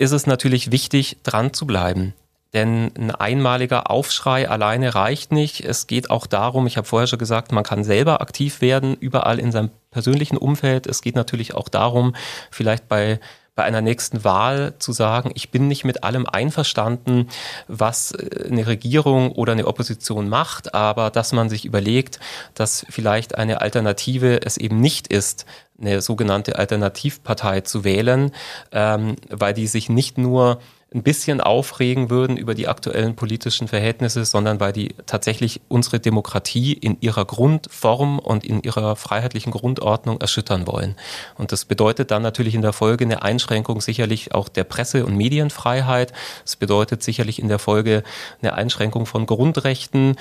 [0.00, 2.14] ist es natürlich wichtig, dran zu bleiben.
[2.54, 5.60] Denn ein einmaliger Aufschrei alleine reicht nicht.
[5.60, 9.38] Es geht auch darum, ich habe vorher schon gesagt, man kann selber aktiv werden, überall
[9.38, 10.86] in seinem persönlichen Umfeld.
[10.86, 12.16] Es geht natürlich auch darum,
[12.50, 13.20] vielleicht bei
[13.56, 17.28] bei einer nächsten Wahl zu sagen, ich bin nicht mit allem einverstanden,
[17.68, 22.20] was äh, eine Regierung oder eine Opposition macht, aber dass man sich überlegt,
[22.54, 25.44] dass vielleicht eine Alternative es eben nicht ist,
[25.80, 28.32] eine sogenannte Alternativpartei zu wählen,
[28.72, 30.58] ähm, weil die sich nicht nur
[30.92, 36.72] ein bisschen aufregen würden über die aktuellen politischen Verhältnisse, sondern weil die tatsächlich unsere Demokratie
[36.72, 40.96] in ihrer Grundform und in ihrer freiheitlichen Grundordnung erschüttern wollen.
[41.38, 45.16] Und das bedeutet dann natürlich in der Folge eine Einschränkung sicherlich auch der Presse- und
[45.16, 46.12] Medienfreiheit.
[46.44, 48.02] Es bedeutet sicherlich in der Folge
[48.42, 50.16] eine Einschränkung von Grundrechten.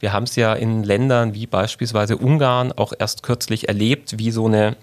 [0.00, 4.46] Wir haben es ja in Ländern wie beispielsweise Ungarn auch erst kürzlich erlebt, wie so
[4.46, 4.76] eine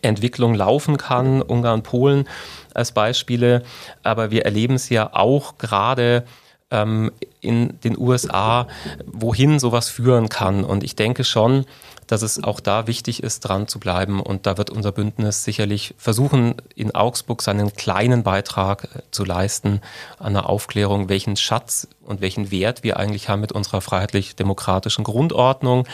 [0.00, 2.28] Entwicklung laufen kann, Ungarn, Polen
[2.74, 3.62] als Beispiele,
[4.02, 6.24] aber wir erleben es ja auch gerade
[6.72, 8.66] ähm, in den USA,
[9.06, 10.64] wohin sowas führen kann.
[10.64, 11.66] Und ich denke schon,
[12.06, 14.20] dass es auch da wichtig ist, dran zu bleiben.
[14.20, 19.80] Und da wird unser Bündnis sicherlich versuchen, in Augsburg seinen kleinen Beitrag äh, zu leisten
[20.18, 25.86] an der Aufklärung, welchen Schatz und welchen Wert wir eigentlich haben mit unserer freiheitlich-demokratischen Grundordnung,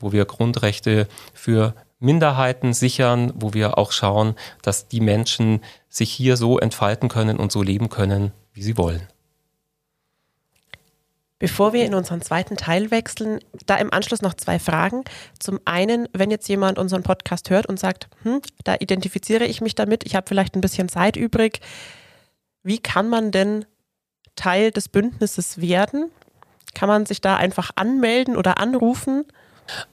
[0.00, 6.36] wo wir Grundrechte für Minderheiten sichern, wo wir auch schauen, dass die Menschen sich hier
[6.36, 9.08] so entfalten können und so leben können, wie sie wollen.
[11.40, 15.02] Bevor wir in unseren zweiten Teil wechseln, da im Anschluss noch zwei Fragen.
[15.38, 19.74] Zum einen, wenn jetzt jemand unseren Podcast hört und sagt, hm, da identifiziere ich mich
[19.74, 21.60] damit, ich habe vielleicht ein bisschen Zeit übrig,
[22.62, 23.66] wie kann man denn
[24.36, 26.10] Teil des Bündnisses werden?
[26.74, 29.24] Kann man sich da einfach anmelden oder anrufen?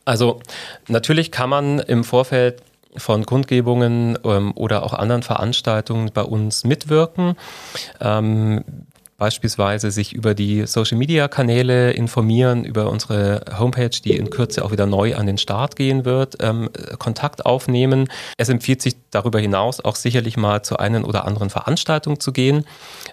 [0.05, 0.39] Also
[0.88, 2.62] natürlich kann man im Vorfeld
[2.97, 7.36] von Kundgebungen ähm, oder auch anderen Veranstaltungen bei uns mitwirken.
[7.99, 8.63] Ähm,
[9.21, 15.15] beispielsweise sich über die Social-Media-Kanäle informieren, über unsere Homepage, die in Kürze auch wieder neu
[15.15, 18.07] an den Start gehen wird, ähm, Kontakt aufnehmen.
[18.38, 22.65] Es empfiehlt sich darüber hinaus auch sicherlich mal zu einen oder anderen Veranstaltung zu gehen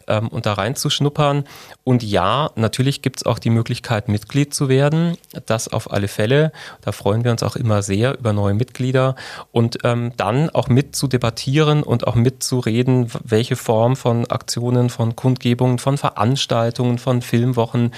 [0.06, 1.44] ähm, und da reinzuschnuppern.
[1.84, 5.18] Und ja, natürlich gibt es auch die Möglichkeit, Mitglied zu werden.
[5.44, 6.52] Das auf alle Fälle.
[6.80, 9.14] Da freuen wir uns auch immer sehr über neue Mitglieder
[9.52, 15.14] und ähm, dann auch mit zu debattieren und auch mitzureden, welche Form von Aktionen, von
[15.14, 17.92] Kundgebungen, von Veranstaltungen, von Filmwochen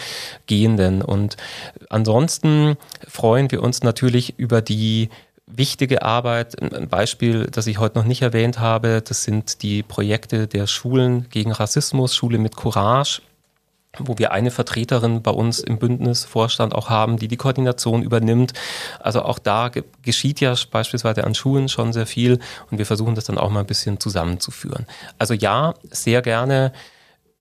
[0.46, 1.02] gehen denn.
[1.02, 1.36] Und
[1.88, 5.10] ansonsten freuen wir uns natürlich über die
[5.46, 6.60] wichtige Arbeit.
[6.60, 11.28] Ein Beispiel, das ich heute noch nicht erwähnt habe, das sind die Projekte der Schulen
[11.30, 13.22] gegen Rassismus, Schule mit Courage
[13.98, 18.52] wo wir eine Vertreterin bei uns im Bündnisvorstand auch haben, die die Koordination übernimmt.
[19.00, 19.70] Also auch da
[20.02, 22.38] geschieht ja beispielsweise an Schulen schon sehr viel
[22.70, 24.86] und wir versuchen das dann auch mal ein bisschen zusammenzuführen.
[25.18, 26.72] Also ja, sehr gerne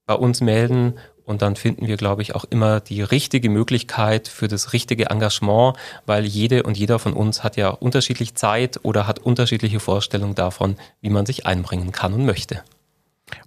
[0.10, 4.48] bei uns melden und dann finden wir, glaube ich, auch immer die richtige Möglichkeit für
[4.48, 9.20] das richtige Engagement, weil jede und jeder von uns hat ja unterschiedlich Zeit oder hat
[9.20, 12.64] unterschiedliche Vorstellungen davon, wie man sich einbringen kann und möchte.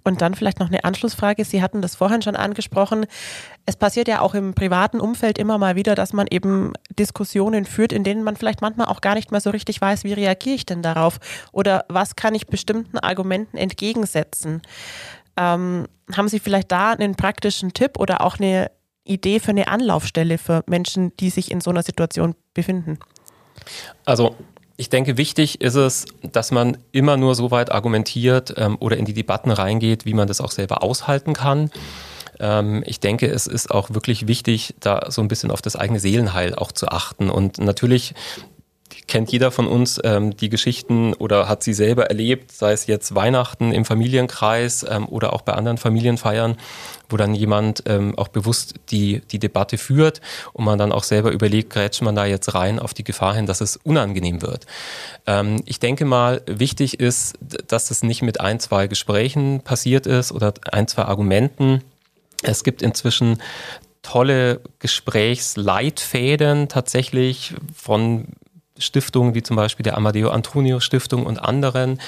[0.05, 1.43] Und dann vielleicht noch eine Anschlussfrage.
[1.43, 3.05] Sie hatten das vorhin schon angesprochen.
[3.65, 7.91] Es passiert ja auch im privaten Umfeld immer mal wieder, dass man eben Diskussionen führt,
[7.91, 10.65] in denen man vielleicht manchmal auch gar nicht mehr so richtig weiß, wie reagiere ich
[10.65, 11.19] denn darauf
[11.51, 14.61] oder was kann ich bestimmten Argumenten entgegensetzen.
[15.37, 18.71] Ähm, haben Sie vielleicht da einen praktischen Tipp oder auch eine
[19.03, 22.99] Idee für eine Anlaufstelle für Menschen, die sich in so einer Situation befinden?
[24.05, 24.35] Also
[24.77, 29.05] ich denke, wichtig ist es, dass man immer nur so weit argumentiert ähm, oder in
[29.05, 31.69] die Debatten reingeht, wie man das auch selber aushalten kann.
[32.39, 35.99] Ähm, ich denke, es ist auch wirklich wichtig, da so ein bisschen auf das eigene
[35.99, 37.29] Seelenheil auch zu achten.
[37.29, 38.15] Und natürlich
[39.13, 43.13] kennt jeder von uns ähm, die Geschichten oder hat sie selber erlebt, sei es jetzt
[43.13, 46.57] Weihnachten im Familienkreis ähm, oder auch bei anderen Familienfeiern,
[47.09, 50.19] wo dann jemand ähm, auch bewusst die, die Debatte führt
[50.53, 53.45] und man dann auch selber überlegt, grätscht man da jetzt rein auf die Gefahr hin,
[53.45, 54.65] dass es unangenehm wird.
[55.27, 57.35] Ähm, ich denke mal, wichtig ist,
[57.67, 61.83] dass das nicht mit ein, zwei Gesprächen passiert ist oder ein, zwei Argumenten.
[62.41, 63.43] Es gibt inzwischen
[64.01, 68.25] tolle Gesprächsleitfäden tatsächlich von
[68.77, 71.99] Stiftungen wie zum Beispiel der Amadeo Antonio Stiftung und anderen,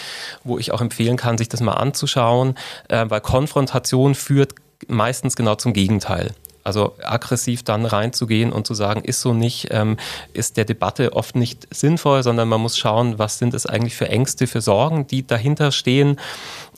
[0.44, 2.56] wo ich auch empfehlen kann, sich das mal anzuschauen,
[2.90, 4.56] äh, weil Konfrontation führt
[4.88, 6.32] meistens genau zum Gegenteil.
[6.66, 9.98] Also aggressiv dann reinzugehen und zu sagen, ist so nicht, ähm,
[10.34, 14.10] ist der Debatte oft nicht sinnvoll, sondern man muss schauen, was sind es eigentlich für
[14.10, 16.20] Ängste, für Sorgen, die dahinter stehen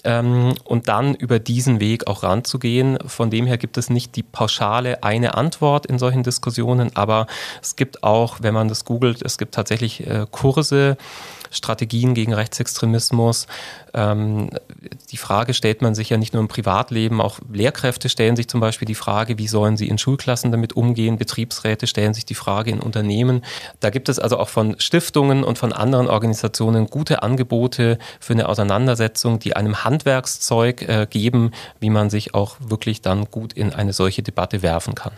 [0.03, 2.99] ähm, und dann über diesen Weg auch ranzugehen.
[3.07, 7.25] Von dem her gibt es nicht die pauschale eine Antwort in solchen Diskussionen, aber
[7.61, 10.97] es gibt auch, wenn man das googelt, es gibt tatsächlich äh, Kurse,
[11.51, 13.47] Strategien gegen Rechtsextremismus.
[13.93, 14.49] Ähm,
[15.11, 18.59] die Frage stellt man sich ja nicht nur im Privatleben, auch Lehrkräfte stellen sich zum
[18.59, 22.71] Beispiel die Frage, wie sollen sie in Schulklassen damit umgehen, Betriebsräte stellen sich die Frage
[22.71, 23.43] in Unternehmen.
[23.79, 28.49] Da gibt es also auch von Stiftungen und von anderen Organisationen gute Angebote für eine
[28.49, 33.93] Auseinandersetzung, die einem Handwerkszeug äh, geben, wie man sich auch wirklich dann gut in eine
[33.93, 35.13] solche Debatte werfen kann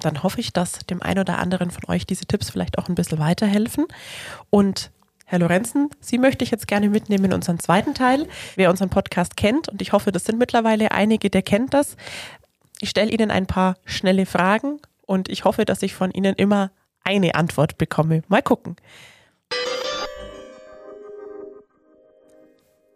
[0.00, 2.94] dann hoffe ich, dass dem einen oder anderen von euch diese Tipps vielleicht auch ein
[2.94, 3.86] bisschen weiterhelfen.
[4.50, 4.90] Und
[5.28, 8.28] Herr Lorenzen, Sie möchte ich jetzt gerne mitnehmen in unseren zweiten Teil.
[8.54, 11.96] Wer unseren Podcast kennt, und ich hoffe, das sind mittlerweile einige, der kennt das,
[12.80, 16.70] ich stelle Ihnen ein paar schnelle Fragen und ich hoffe, dass ich von Ihnen immer
[17.02, 18.22] eine Antwort bekomme.
[18.28, 18.76] Mal gucken.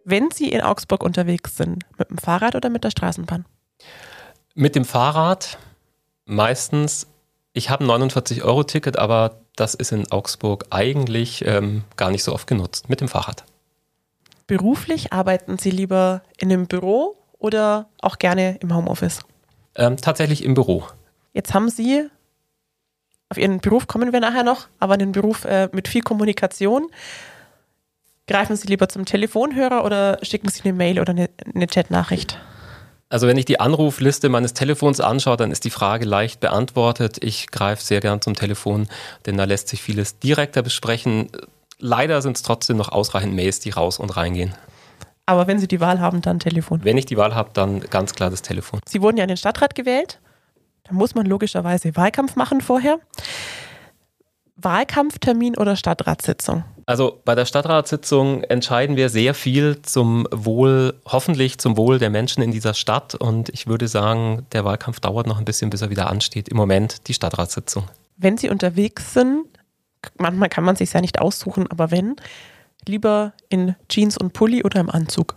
[0.05, 3.45] Wenn Sie in Augsburg unterwegs sind, mit dem Fahrrad oder mit der Straßenbahn?
[4.55, 5.59] Mit dem Fahrrad
[6.27, 7.09] meistens.
[7.61, 12.47] Ich habe ein 49-Euro-Ticket, aber das ist in Augsburg eigentlich ähm, gar nicht so oft
[12.47, 13.45] genutzt mit dem Fahrrad.
[14.47, 19.21] Beruflich arbeiten Sie lieber in einem Büro oder auch gerne im Homeoffice?
[19.75, 20.85] Ähm, tatsächlich im Büro.
[21.35, 22.09] Jetzt haben Sie,
[23.29, 26.89] auf Ihren Beruf kommen wir nachher noch, aber einen Beruf äh, mit viel Kommunikation.
[28.27, 32.39] Greifen Sie lieber zum Telefonhörer oder schicken Sie eine Mail oder eine, eine Chatnachricht?
[33.11, 37.19] Also wenn ich die Anrufliste meines Telefons anschaue, dann ist die Frage leicht beantwortet.
[37.23, 38.89] Ich greife sehr gern zum Telefon,
[39.27, 41.29] denn da lässt sich vieles direkter besprechen.
[41.81, 44.55] Leider sind es trotzdem noch ausreichend Mails, die raus und reingehen.
[45.27, 46.85] Aber wenn Sie die Wahl haben, dann Telefon.
[46.85, 48.81] Wenn ich die Wahl habe, dann ganz klar das Telefon.
[48.87, 50.21] Sie wurden ja in den Stadtrat gewählt.
[50.85, 53.01] Da muss man logischerweise Wahlkampf machen vorher.
[54.57, 56.65] Wahlkampftermin oder Stadtratssitzung?
[56.91, 62.43] Also bei der Stadtratssitzung entscheiden wir sehr viel zum Wohl, hoffentlich zum Wohl der Menschen
[62.43, 63.15] in dieser Stadt.
[63.15, 66.49] Und ich würde sagen, der Wahlkampf dauert noch ein bisschen, bis er wieder ansteht.
[66.49, 67.85] Im Moment die Stadtratssitzung.
[68.17, 69.47] Wenn Sie unterwegs sind,
[70.19, 72.17] manchmal kann man sich ja nicht aussuchen, aber wenn,
[72.89, 75.37] lieber in Jeans und Pulli oder im Anzug?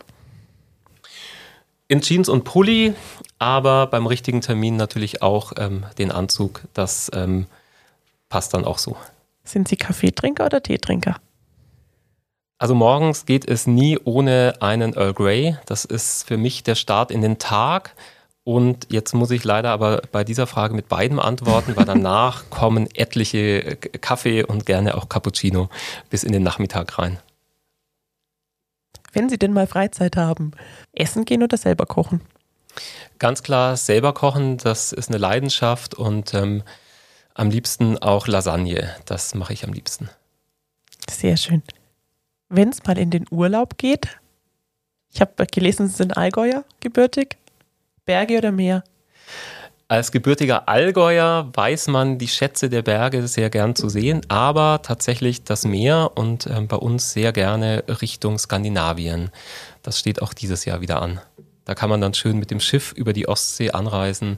[1.88, 2.96] In Jeans und Pulli,
[3.38, 6.62] aber beim richtigen Termin natürlich auch ähm, den Anzug.
[6.74, 7.46] Das ähm,
[8.28, 8.98] passt dann auch so.
[9.44, 11.18] Sind Sie Kaffeetrinker oder Teetrinker?
[12.64, 15.58] Also morgens geht es nie ohne einen Earl Grey.
[15.66, 17.94] Das ist für mich der Start in den Tag.
[18.46, 22.88] Und jetzt muss ich leider aber bei dieser Frage mit beidem antworten, weil danach kommen
[22.96, 25.68] etliche Kaffee und gerne auch Cappuccino
[26.10, 27.20] bis in den Nachmittag rein.
[29.12, 30.52] Wenn Sie denn mal Freizeit haben,
[30.94, 32.22] essen gehen oder selber kochen?
[33.20, 36.64] Ganz klar selber kochen, das ist eine Leidenschaft und ähm,
[37.34, 38.96] am liebsten auch Lasagne.
[39.06, 40.10] Das mache ich am liebsten.
[41.10, 41.62] Sehr schön.
[42.56, 44.20] Wenn es mal in den Urlaub geht,
[45.12, 47.38] ich habe gelesen, Sie sind Allgäuer gebürtig.
[48.06, 48.84] Berge oder Meer?
[49.88, 55.44] Als gebürtiger Allgäuer weiß man die Schätze der Berge sehr gern zu sehen, aber tatsächlich
[55.44, 59.32] das Meer und äh, bei uns sehr gerne Richtung Skandinavien.
[59.82, 61.20] Das steht auch dieses Jahr wieder an.
[61.66, 64.38] Da kann man dann schön mit dem Schiff über die Ostsee anreisen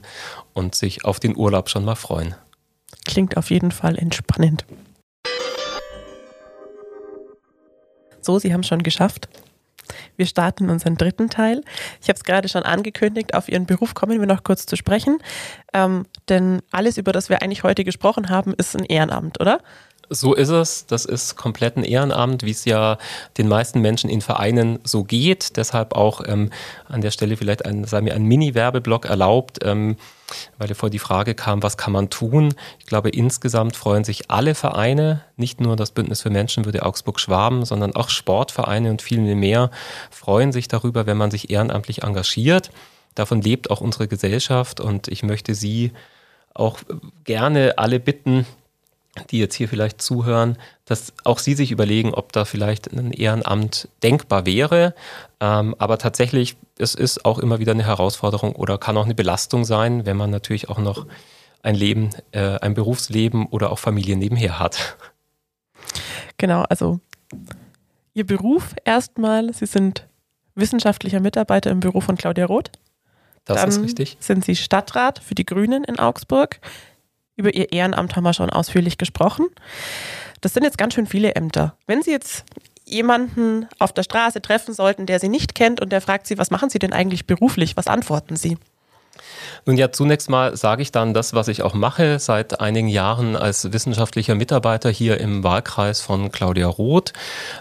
[0.54, 2.34] und sich auf den Urlaub schon mal freuen.
[3.04, 4.64] Klingt auf jeden Fall entspannend.
[8.26, 9.28] So, Sie haben es schon geschafft.
[10.16, 11.62] Wir starten unseren dritten Teil.
[12.02, 15.18] Ich habe es gerade schon angekündigt, auf Ihren Beruf kommen wir noch kurz zu sprechen.
[15.72, 19.60] Ähm, denn alles, über das wir eigentlich heute gesprochen haben, ist ein Ehrenamt, oder?
[20.08, 20.86] So ist es.
[20.86, 22.96] Das ist komplett ein Ehrenamt, wie es ja
[23.38, 25.56] den meisten Menschen in Vereinen so geht.
[25.56, 26.50] Deshalb auch ähm,
[26.88, 29.96] an der Stelle vielleicht ein, sei mir ein Mini-Werbeblock erlaubt, ähm,
[30.58, 32.54] weil vor die Frage kam, was kann man tun?
[32.78, 37.94] Ich glaube, insgesamt freuen sich alle Vereine, nicht nur das Bündnis für Menschenwürde Augsburg-Schwaben, sondern
[37.96, 39.70] auch Sportvereine und viel mehr
[40.10, 42.70] freuen sich darüber, wenn man sich ehrenamtlich engagiert.
[43.16, 45.92] Davon lebt auch unsere Gesellschaft und ich möchte Sie
[46.54, 46.78] auch
[47.24, 48.46] gerne alle bitten,
[49.30, 53.88] die jetzt hier vielleicht zuhören, dass auch sie sich überlegen, ob da vielleicht ein Ehrenamt
[54.02, 54.94] denkbar wäre.
[55.40, 59.64] Ähm, aber tatsächlich, es ist auch immer wieder eine Herausforderung oder kann auch eine Belastung
[59.64, 61.06] sein, wenn man natürlich auch noch
[61.62, 64.96] ein Leben, äh, ein Berufsleben oder auch Familie nebenher hat.
[66.38, 67.00] Genau, also
[68.14, 70.06] Ihr Beruf erstmal, Sie sind
[70.54, 72.70] wissenschaftlicher Mitarbeiter im Büro von Claudia Roth.
[73.44, 74.16] Das Dann ist richtig.
[74.20, 76.60] Sind Sie Stadtrat für die Grünen in Augsburg.
[77.36, 79.46] Über Ihr Ehrenamt haben wir schon ausführlich gesprochen.
[80.40, 81.76] Das sind jetzt ganz schön viele Ämter.
[81.86, 82.44] Wenn Sie jetzt
[82.84, 86.50] jemanden auf der Straße treffen sollten, der Sie nicht kennt und der fragt Sie, was
[86.50, 87.76] machen Sie denn eigentlich beruflich?
[87.76, 88.56] Was antworten Sie?
[89.64, 93.36] Nun ja, zunächst mal sage ich dann das, was ich auch mache seit einigen Jahren
[93.36, 97.12] als wissenschaftlicher Mitarbeiter hier im Wahlkreis von Claudia Roth.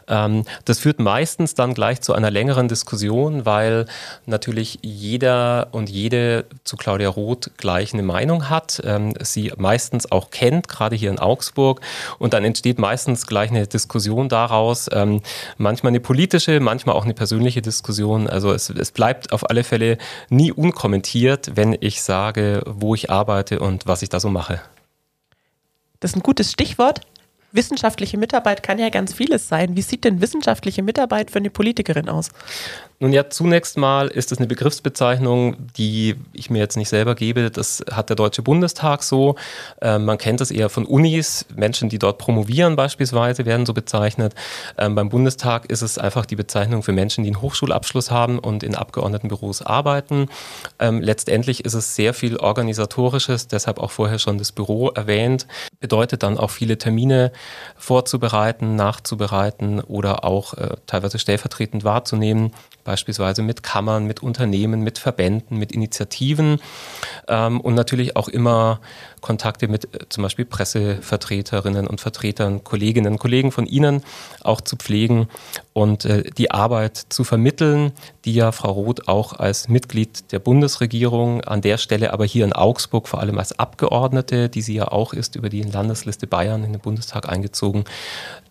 [0.07, 3.85] Ähm, das führt meistens dann gleich zu einer längeren Diskussion, weil
[4.25, 10.29] natürlich jeder und jede zu Claudia Roth gleich eine Meinung hat, ähm, sie meistens auch
[10.29, 11.81] kennt, gerade hier in Augsburg.
[12.19, 15.21] Und dann entsteht meistens gleich eine Diskussion daraus, ähm,
[15.57, 18.27] manchmal eine politische, manchmal auch eine persönliche Diskussion.
[18.27, 19.97] Also es, es bleibt auf alle Fälle
[20.29, 24.61] nie unkommentiert, wenn ich sage, wo ich arbeite und was ich da so mache.
[25.99, 27.01] Das ist ein gutes Stichwort.
[27.51, 29.77] Wissenschaftliche Mitarbeit kann ja ganz vieles sein.
[29.77, 32.29] Wie sieht denn wissenschaftliche Mitarbeit für eine Politikerin aus?
[32.99, 37.51] Nun ja, zunächst mal ist es eine Begriffsbezeichnung, die ich mir jetzt nicht selber gebe.
[37.51, 39.35] Das hat der Deutsche Bundestag so.
[39.81, 41.45] Ähm, man kennt es eher von Unis.
[41.53, 44.33] Menschen, die dort promovieren beispielsweise, werden so bezeichnet.
[44.77, 48.63] Ähm, beim Bundestag ist es einfach die Bezeichnung für Menschen, die einen Hochschulabschluss haben und
[48.63, 50.29] in Abgeordnetenbüros arbeiten.
[50.79, 55.47] Ähm, letztendlich ist es sehr viel organisatorisches, deshalb auch vorher schon das Büro erwähnt.
[55.81, 57.33] Bedeutet dann auch viele Termine
[57.75, 62.53] vorzubereiten, nachzubereiten oder auch äh, teilweise stellvertretend wahrzunehmen
[62.85, 66.61] beispielsweise mit Kammern, mit Unternehmen, mit Verbänden, mit Initiativen
[67.27, 68.79] ähm, und natürlich auch immer
[69.19, 74.03] Kontakte mit äh, zum Beispiel Pressevertreterinnen und Vertretern, Kolleginnen und Kollegen von Ihnen
[74.41, 75.27] auch zu pflegen
[75.73, 77.91] und äh, die Arbeit zu vermitteln,
[78.23, 82.53] die ja Frau Roth auch als Mitglied der Bundesregierung, an der Stelle aber hier in
[82.53, 86.71] Augsburg vor allem als Abgeordnete, die sie ja auch ist, über die Landesliste Bayern in
[86.71, 87.83] den Bundestag eingezogen,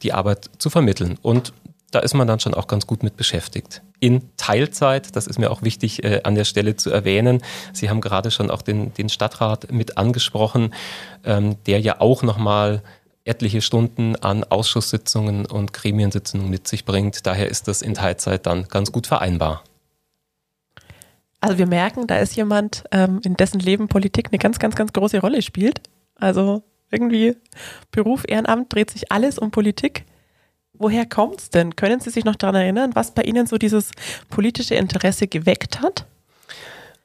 [0.03, 1.19] die Arbeit zu vermitteln.
[1.23, 1.53] Und
[1.95, 3.83] da ist man dann schon auch ganz gut mit beschäftigt.
[4.01, 7.43] In Teilzeit, das ist mir auch wichtig äh, an der Stelle zu erwähnen.
[7.73, 10.75] Sie haben gerade schon auch den, den Stadtrat mit angesprochen,
[11.25, 12.83] ähm, der ja auch nochmal
[13.25, 17.27] etliche Stunden an Ausschusssitzungen und Gremiensitzungen mit sich bringt.
[17.27, 19.63] Daher ist das in Teilzeit dann ganz gut vereinbar.
[21.41, 24.93] Also wir merken, da ist jemand, ähm, in dessen Leben Politik eine ganz, ganz, ganz
[24.93, 25.81] große Rolle spielt.
[26.17, 27.37] Also irgendwie
[27.91, 30.07] Beruf, Ehrenamt dreht sich alles um Politik.
[30.79, 31.77] Woher kommt es denn?
[31.77, 33.93] Können Sie sich noch daran erinnern, was bei Ihnen so dieses
[34.29, 36.05] politische Interesse geweckt hat?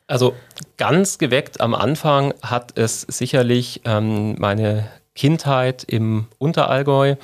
[0.08, 0.34] Also
[0.77, 7.15] ganz geweckt am Anfang hat es sicherlich ähm, meine Kindheit im Unterallgäu,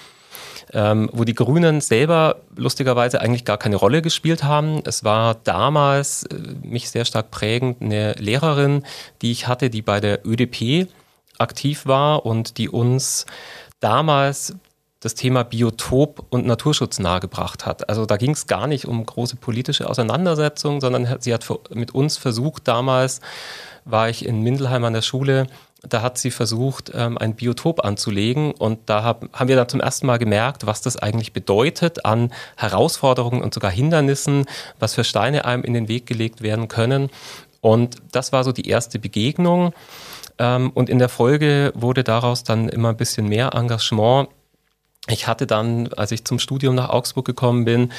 [0.71, 4.83] ähm, wo die Grünen selber lustigerweise eigentlich gar keine Rolle gespielt haben.
[4.85, 8.83] Es war damals äh, mich sehr stark prägend eine Lehrerin,
[9.23, 10.87] die ich hatte, die bei der ÖDP
[11.39, 13.25] aktiv war und die uns
[13.79, 14.55] damals
[14.99, 17.89] das Thema Biotop und Naturschutz nahegebracht hat.
[17.89, 22.17] Also da ging es gar nicht um große politische Auseinandersetzungen, sondern sie hat mit uns
[22.17, 23.21] versucht, damals
[23.83, 25.47] war ich in Mindelheim an der Schule,
[25.87, 30.07] da hat sie versucht, ähm, ein Biotop anzulegen und da haben wir dann zum ersten
[30.07, 34.45] Mal gemerkt, was das eigentlich bedeutet an Herausforderungen und sogar Hindernissen,
[34.79, 37.09] was für Steine einem in den Weg gelegt werden können.
[37.61, 39.73] Und das war so die erste Begegnung.
[40.37, 44.29] Ähm, und in der Folge wurde daraus dann immer ein bisschen mehr Engagement
[45.07, 47.91] ich hatte dann, als ich zum Studium nach Augsburg gekommen bin,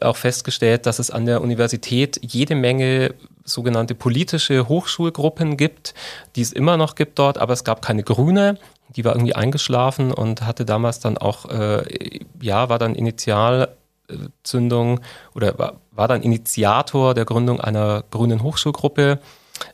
[0.00, 5.94] auch festgestellt, dass es an der Universität jede Menge sogenannte politische Hochschulgruppen gibt,
[6.34, 8.58] die es immer noch gibt dort, aber es gab keine Grüne.
[8.96, 15.00] Die war irgendwie eingeschlafen und hatte damals dann auch, äh, ja, war dann Initialzündung
[15.34, 19.20] oder war, war dann Initiator der Gründung einer grünen Hochschulgruppe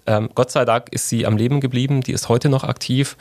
[0.06, 3.16] Ähm, Gott sei Dank ist sie am Leben geblieben, die ist heute noch aktiv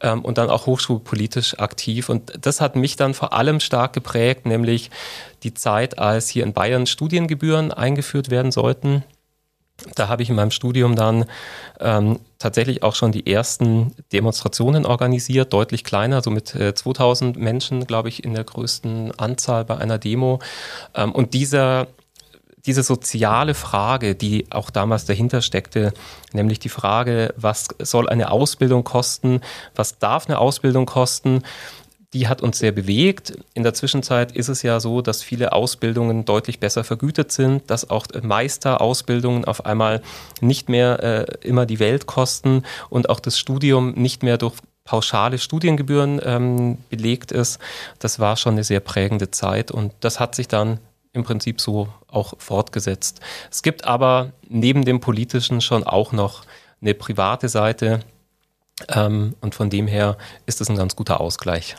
[0.00, 2.08] ähm, und dann auch hochschulpolitisch aktiv.
[2.08, 4.90] Und das hat mich dann vor allem stark geprägt, nämlich
[5.42, 9.04] die Zeit, als hier in Bayern Studiengebühren eingeführt werden sollten.
[9.94, 11.24] Da habe ich in meinem Studium dann
[11.78, 17.86] ähm, tatsächlich auch schon die ersten Demonstrationen organisiert, deutlich kleiner, so mit äh, 2000 Menschen,
[17.86, 20.40] glaube ich, in der größten Anzahl bei einer Demo.
[20.94, 21.86] Ähm, und dieser
[22.68, 25.94] diese soziale Frage, die auch damals dahinter steckte,
[26.34, 29.40] nämlich die Frage, was soll eine Ausbildung kosten,
[29.74, 31.42] was darf eine Ausbildung kosten,
[32.12, 33.38] die hat uns sehr bewegt.
[33.54, 37.88] In der Zwischenzeit ist es ja so, dass viele Ausbildungen deutlich besser vergütet sind, dass
[37.88, 40.02] auch Meisterausbildungen auf einmal
[40.42, 45.38] nicht mehr äh, immer die Welt kosten und auch das Studium nicht mehr durch pauschale
[45.38, 47.60] Studiengebühren ähm, belegt ist.
[47.98, 50.80] Das war schon eine sehr prägende Zeit und das hat sich dann
[51.18, 53.20] im Prinzip so auch fortgesetzt.
[53.50, 56.44] Es gibt aber neben dem politischen schon auch noch
[56.80, 58.00] eine private Seite
[58.88, 60.16] ähm, und von dem her
[60.46, 61.76] ist es ein ganz guter Ausgleich.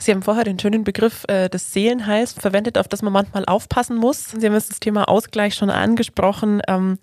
[0.00, 3.96] Sie haben vorher den schönen Begriff äh, des Seelenheils verwendet, auf das man manchmal aufpassen
[3.96, 4.26] muss.
[4.30, 6.62] Sie haben jetzt das Thema Ausgleich schon angesprochen.
[6.68, 6.98] Ähm,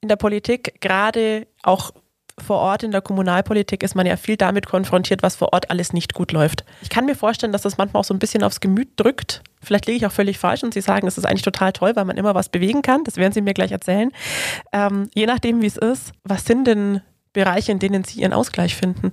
[0.00, 1.92] in der Politik, gerade auch
[2.38, 5.92] vor Ort in der Kommunalpolitik ist man ja viel damit konfrontiert, was vor Ort alles
[5.92, 6.64] nicht gut läuft.
[6.82, 9.42] Ich kann mir vorstellen, dass das manchmal auch so ein bisschen aufs Gemüt drückt.
[9.62, 12.04] Vielleicht liege ich auch völlig falsch und Sie sagen, es ist eigentlich total toll, weil
[12.04, 13.04] man immer was bewegen kann.
[13.04, 14.10] Das werden Sie mir gleich erzählen.
[14.72, 17.02] Ähm, je nachdem, wie es ist, was sind denn
[17.32, 19.12] Bereiche, in denen Sie Ihren Ausgleich finden?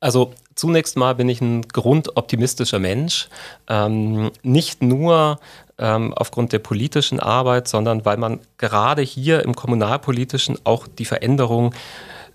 [0.00, 3.28] Also zunächst mal bin ich ein grundoptimistischer Mensch.
[3.68, 5.38] Ähm, nicht nur
[5.80, 11.74] ähm, aufgrund der politischen Arbeit, sondern weil man gerade hier im kommunalpolitischen auch die Veränderung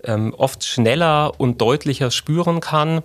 [0.04, 3.02] ähm, oft schneller und deutlicher spüren kann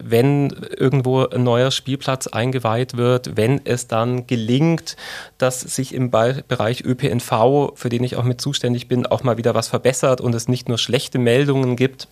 [0.00, 4.96] wenn irgendwo ein neuer Spielplatz eingeweiht wird, wenn es dann gelingt,
[5.38, 9.54] dass sich im Bereich ÖPNV, für den ich auch mit zuständig bin, auch mal wieder
[9.54, 12.08] was verbessert und es nicht nur schlechte Meldungen gibt,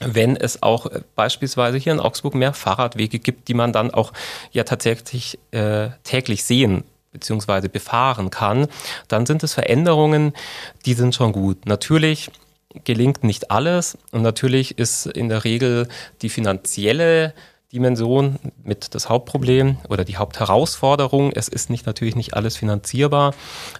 [0.00, 4.12] wenn es auch äh, beispielsweise hier in Augsburg mehr Fahrradwege gibt, die man dann auch
[4.52, 6.84] ja tatsächlich äh, täglich sehen
[7.20, 7.68] bzw.
[7.68, 8.66] befahren kann,
[9.08, 10.32] dann sind es Veränderungen,
[10.86, 11.66] die sind schon gut.
[11.66, 12.30] Natürlich
[12.84, 15.88] gelingt nicht alles und natürlich ist in der Regel
[16.22, 17.34] die finanzielle
[17.72, 21.32] Dimension mit das Hauptproblem oder die Hauptherausforderung.
[21.32, 23.34] Es ist nicht natürlich nicht alles finanzierbar,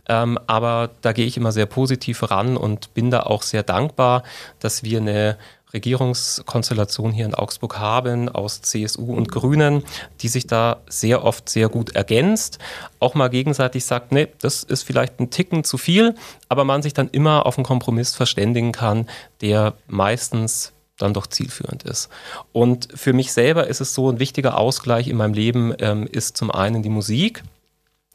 [0.09, 4.25] ähm, aber da gehe ich immer sehr positiv ran und bin da auch sehr dankbar,
[4.61, 5.39] dass wir eine
[5.73, 9.85] Regierungskonstellation hier in Augsburg haben aus CSU und Grünen,
[10.21, 12.59] die sich da sehr oft sehr gut ergänzt,
[13.01, 16.15] auch mal gegenseitig sagt, nee, das ist vielleicht ein Ticken zu viel,
[16.49, 19.09] aber man sich dann immer auf einen Kompromiss verständigen kann,
[19.41, 22.09] der meistens dann doch zielführend ist.
[22.53, 26.37] Und für mich selber ist es so, ein wichtiger Ausgleich in meinem Leben ähm, ist
[26.37, 27.43] zum einen die Musik.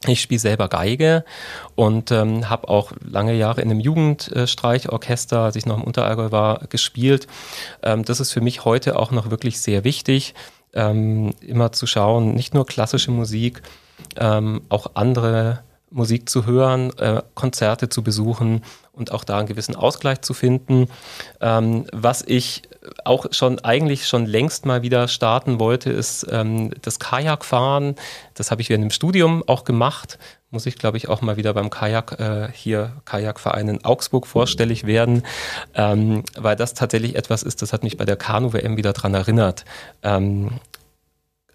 [0.06, 1.24] Ich spiele selber Geige
[1.74, 6.60] und ähm, habe auch lange Jahre in einem Jugendstreichorchester, als ich noch im Unterallgäu war,
[6.68, 7.26] gespielt.
[7.82, 10.34] Ähm, das ist für mich heute auch noch wirklich sehr wichtig,
[10.74, 13.62] ähm, immer zu schauen, nicht nur klassische Musik,
[14.16, 15.60] ähm, auch andere
[15.94, 20.88] Musik zu hören, äh, Konzerte zu besuchen und auch da einen gewissen Ausgleich zu finden.
[21.40, 22.62] Ähm, was ich
[23.04, 27.94] auch schon eigentlich schon längst mal wieder starten wollte, ist ähm, das Kajakfahren.
[28.34, 30.18] Das habe ich während dem Studium auch gemacht.
[30.50, 34.86] Muss ich, glaube ich, auch mal wieder beim Kajak äh, hier Kajakverein in Augsburg vorstellig
[34.86, 35.22] werden,
[35.74, 39.64] ähm, weil das tatsächlich etwas ist, das hat mich bei der Kanu-WM wieder daran erinnert.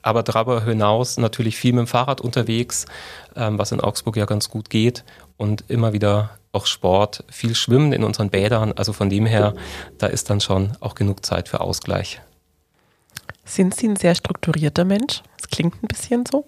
[0.02, 2.86] Aber darüber hinaus natürlich viel mit dem Fahrrad unterwegs,
[3.36, 5.04] ähm, was in Augsburg ja ganz gut geht
[5.38, 8.74] und immer wieder auch Sport, viel Schwimmen in unseren Bädern.
[8.74, 9.54] Also von dem her,
[9.98, 12.22] da ist dann schon auch genug Zeit für Ausgleich.
[13.46, 15.22] Sind Sie ein sehr strukturierter Mensch?
[15.38, 16.46] Das klingt ein bisschen so.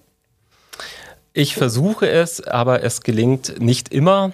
[1.34, 4.34] Ich versuche es, aber es gelingt nicht immer.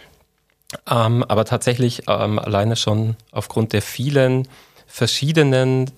[0.90, 4.48] Ähm, aber tatsächlich ähm, alleine schon aufgrund der vielen
[4.86, 5.92] verschiedenen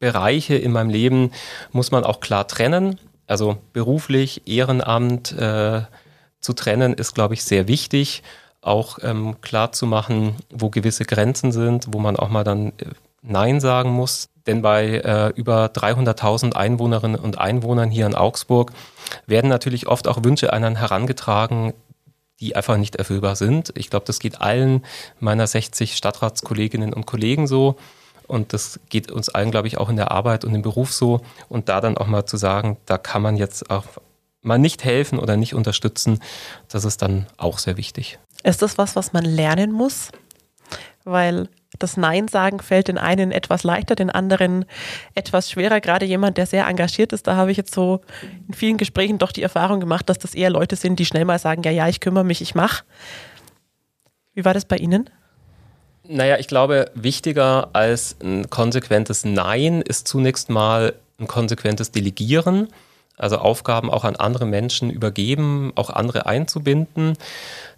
[0.00, 1.30] Bereiche in meinem Leben
[1.70, 2.98] muss man auch klar trennen.
[3.26, 5.82] Also beruflich, Ehrenamt äh,
[6.40, 8.22] zu trennen ist, glaube ich, sehr wichtig.
[8.62, 12.86] Auch ähm, klar zu machen, wo gewisse Grenzen sind, wo man auch mal dann äh,
[13.22, 14.30] Nein sagen muss.
[14.46, 18.72] Denn bei äh, über 300.000 Einwohnerinnen und Einwohnern hier in Augsburg
[19.26, 21.74] werden natürlich oft auch Wünsche an einen herangetragen,
[22.40, 23.72] die einfach nicht erfüllbar sind.
[23.76, 24.84] Ich glaube, das geht allen
[25.20, 27.76] meiner 60 Stadtratskolleginnen und Kollegen so.
[28.30, 31.20] Und das geht uns allen, glaube ich, auch in der Arbeit und im Beruf so.
[31.48, 33.84] Und da dann auch mal zu sagen, da kann man jetzt auch
[34.40, 36.20] mal nicht helfen oder nicht unterstützen,
[36.68, 38.18] das ist dann auch sehr wichtig.
[38.42, 40.12] Ist das was, was man lernen muss?
[41.04, 44.64] Weil das Nein sagen fällt den einen etwas leichter, den anderen
[45.14, 45.80] etwas schwerer.
[45.80, 48.00] Gerade jemand, der sehr engagiert ist, da habe ich jetzt so
[48.48, 51.38] in vielen Gesprächen doch die Erfahrung gemacht, dass das eher Leute sind, die schnell mal
[51.38, 52.84] sagen, ja, ja, ich kümmere mich, ich mache.
[54.34, 55.10] Wie war das bei Ihnen?
[56.12, 62.68] Naja, ich glaube, wichtiger als ein konsequentes Nein ist zunächst mal ein konsequentes Delegieren
[63.20, 67.16] also Aufgaben auch an andere Menschen übergeben, auch andere einzubinden,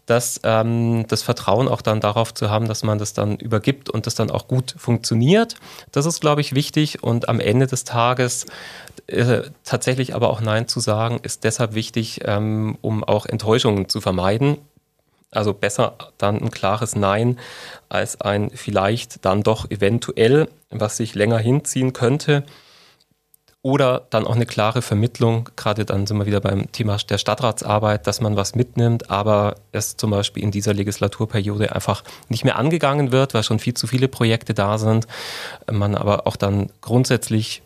[0.06, 4.06] dass ähm, das Vertrauen auch dann darauf zu haben, dass man das dann übergibt und
[4.06, 5.56] das dann auch gut funktioniert.
[5.90, 8.46] Das ist, glaube ich, wichtig und am Ende des Tages
[9.08, 14.00] äh, tatsächlich aber auch Nein zu sagen, ist deshalb wichtig, ähm, um auch Enttäuschungen zu
[14.00, 14.58] vermeiden.
[15.32, 17.38] Also besser dann ein klares Nein
[17.88, 22.44] als ein vielleicht dann doch eventuell, was sich länger hinziehen könnte.
[23.64, 28.08] Oder dann auch eine klare Vermittlung, gerade dann sind wir wieder beim Thema der Stadtratsarbeit,
[28.08, 33.12] dass man was mitnimmt, aber es zum Beispiel in dieser Legislaturperiode einfach nicht mehr angegangen
[33.12, 35.06] wird, weil schon viel zu viele Projekte da sind.
[35.70, 37.62] Man aber auch dann grundsätzlich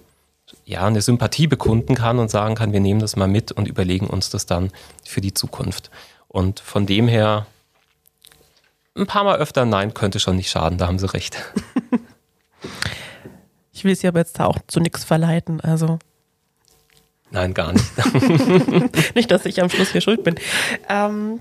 [0.67, 4.07] ja, eine Sympathie bekunden kann und sagen kann, wir nehmen das mal mit und überlegen
[4.07, 4.71] uns das dann
[5.03, 5.91] für die Zukunft.
[6.29, 7.47] Und von dem her,
[8.97, 11.39] ein paar Mal öfter Nein könnte schon nicht schaden, da haben Sie recht.
[13.77, 15.99] Ich will sie aber jetzt auch zu nichts verleiten, also.
[17.31, 17.85] Nein, gar nicht.
[19.15, 20.37] nicht, dass ich am Schluss hier schuld bin.
[20.89, 21.41] Ähm,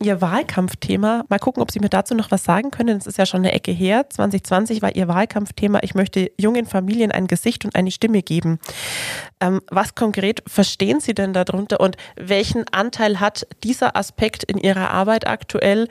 [0.00, 2.98] Ihr Wahlkampfthema, mal gucken, ob Sie mir dazu noch was sagen können.
[2.98, 4.08] Das ist ja schon eine Ecke her.
[4.08, 8.60] 2020 war Ihr Wahlkampfthema, ich möchte jungen Familien ein Gesicht und eine Stimme geben.
[9.40, 14.90] Ähm, was konkret verstehen Sie denn darunter und welchen Anteil hat dieser Aspekt in Ihrer
[14.90, 15.88] Arbeit aktuell?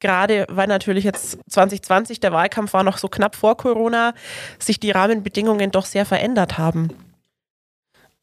[0.00, 4.14] gerade weil natürlich jetzt 2020 der Wahlkampf war noch so knapp vor Corona,
[4.58, 6.88] sich die Rahmenbedingungen doch sehr verändert haben.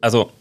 [0.02, 0.32] Also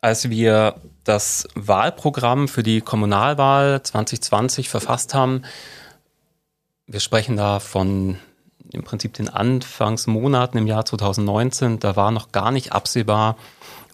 [0.00, 5.42] als wir das Wahlprogramm für die Kommunalwahl 2020 verfasst haben,
[6.86, 8.18] wir sprechen da von
[8.72, 13.36] im Prinzip den Anfangsmonaten im Jahr 2019, da war noch gar nicht absehbar,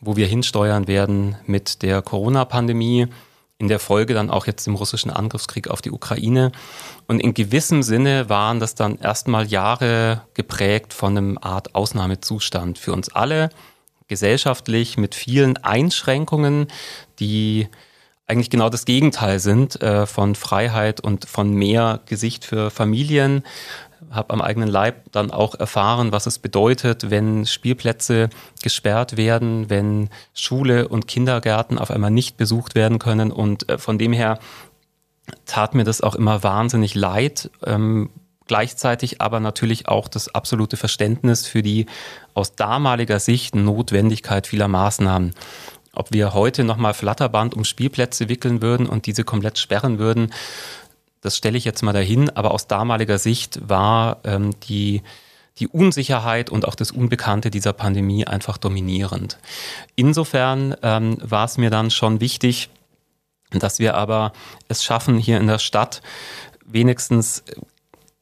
[0.00, 3.06] wo wir hinsteuern werden mit der Corona-Pandemie
[3.58, 6.52] in der Folge dann auch jetzt im russischen Angriffskrieg auf die Ukraine.
[7.06, 12.92] Und in gewissem Sinne waren das dann erstmal Jahre geprägt von einem Art Ausnahmezustand für
[12.92, 13.48] uns alle,
[14.08, 16.68] gesellschaftlich mit vielen Einschränkungen,
[17.18, 17.68] die
[18.26, 23.44] eigentlich genau das Gegenteil sind äh, von Freiheit und von mehr Gesicht für Familien,
[24.10, 28.28] habe am eigenen Leib dann auch erfahren, was es bedeutet, wenn Spielplätze
[28.62, 33.30] gesperrt werden, wenn Schule und Kindergärten auf einmal nicht besucht werden können.
[33.30, 34.38] Und äh, von dem her
[35.44, 37.50] tat mir das auch immer wahnsinnig leid.
[37.64, 38.10] Ähm,
[38.46, 41.86] gleichzeitig aber natürlich auch das absolute Verständnis für die
[42.34, 45.34] aus damaliger Sicht Notwendigkeit vieler Maßnahmen.
[45.92, 50.32] Ob wir heute nochmal Flatterband um Spielplätze wickeln würden und diese komplett sperren würden,
[51.22, 55.02] das stelle ich jetzt mal dahin, aber aus damaliger Sicht war ähm, die,
[55.58, 59.38] die Unsicherheit und auch das Unbekannte dieser Pandemie einfach dominierend.
[59.96, 62.68] Insofern ähm, war es mir dann schon wichtig,
[63.50, 64.32] dass wir aber
[64.68, 66.02] es schaffen, hier in der Stadt
[66.64, 67.42] wenigstens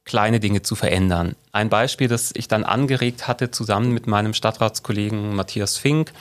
[0.04, 1.34] kleine Dinge zu verändern.
[1.52, 6.12] Ein Beispiel, das ich dann angeregt hatte, zusammen mit meinem Stadtratskollegen Matthias Fink,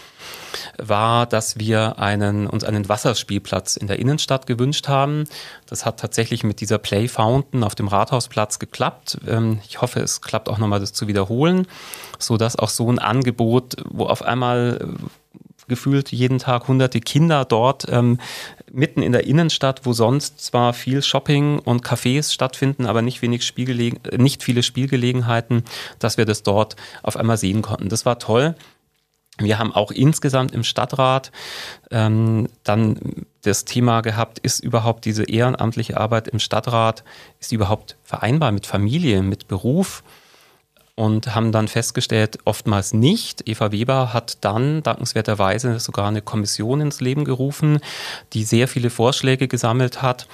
[0.77, 5.25] war, dass wir einen, uns einen Wasserspielplatz in der Innenstadt gewünscht haben.
[5.67, 9.17] Das hat tatsächlich mit dieser Play Fountain auf dem Rathausplatz geklappt.
[9.27, 11.67] Ähm, ich hoffe, es klappt auch nochmal, das zu wiederholen,
[12.19, 14.95] sodass auch so ein Angebot, wo auf einmal
[15.67, 18.19] gefühlt jeden Tag hunderte Kinder dort ähm,
[18.71, 23.45] mitten in der Innenstadt, wo sonst zwar viel Shopping und Cafés stattfinden, aber nicht, wenig
[23.45, 25.63] Spielgelegen nicht viele Spielgelegenheiten,
[25.99, 27.89] dass wir das dort auf einmal sehen konnten.
[27.89, 28.55] Das war toll.
[29.39, 31.31] Wir haben auch insgesamt im Stadtrat
[31.89, 37.03] ähm, dann das Thema gehabt, ist überhaupt diese ehrenamtliche Arbeit im Stadtrat,
[37.39, 40.03] ist überhaupt vereinbar mit Familie, mit Beruf?
[40.95, 43.47] Und haben dann festgestellt, oftmals nicht.
[43.47, 47.79] Eva Weber hat dann dankenswerterweise sogar eine Kommission ins Leben gerufen,
[48.33, 50.27] die sehr viele Vorschläge gesammelt hat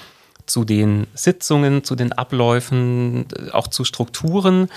[0.45, 4.67] zu den Sitzungen, zu den Abläufen, auch zu Strukturen.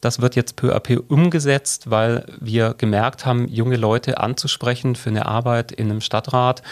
[0.00, 5.10] Das wird jetzt peu à peu umgesetzt, weil wir gemerkt haben, junge Leute anzusprechen für
[5.10, 6.62] eine Arbeit in einem Stadtrat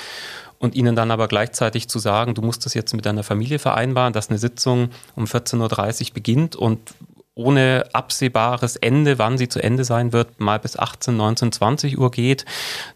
[0.59, 4.13] und ihnen dann aber gleichzeitig zu sagen, du musst das jetzt mit deiner Familie vereinbaren,
[4.13, 6.81] dass eine Sitzung um 14.30 Uhr beginnt und
[7.41, 12.11] ohne absehbares Ende, wann sie zu Ende sein wird, mal bis 18, 19, 20 Uhr
[12.11, 12.45] geht,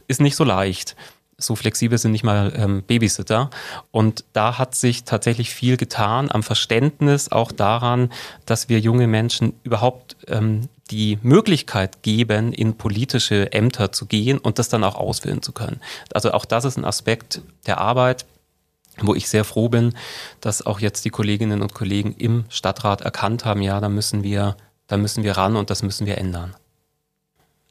[0.07, 0.95] ist nicht so leicht.
[1.37, 3.51] So flexibel sind nicht mal ähm, Babysitter.
[3.91, 8.11] Und da hat sich tatsächlich viel getan am Verständnis, auch daran,
[8.47, 14.59] dass wir junge Menschen überhaupt ähm, die Möglichkeit geben, in politische Ämter zu gehen und
[14.59, 15.81] das dann auch auswählen zu können.
[16.13, 18.27] Also auch das ist ein Aspekt der Arbeit,
[19.01, 19.95] wo ich sehr froh bin,
[20.41, 24.57] dass auch jetzt die Kolleginnen und Kollegen im Stadtrat erkannt haben, ja, da müssen wir,
[24.87, 26.55] da müssen wir ran und das müssen wir ändern.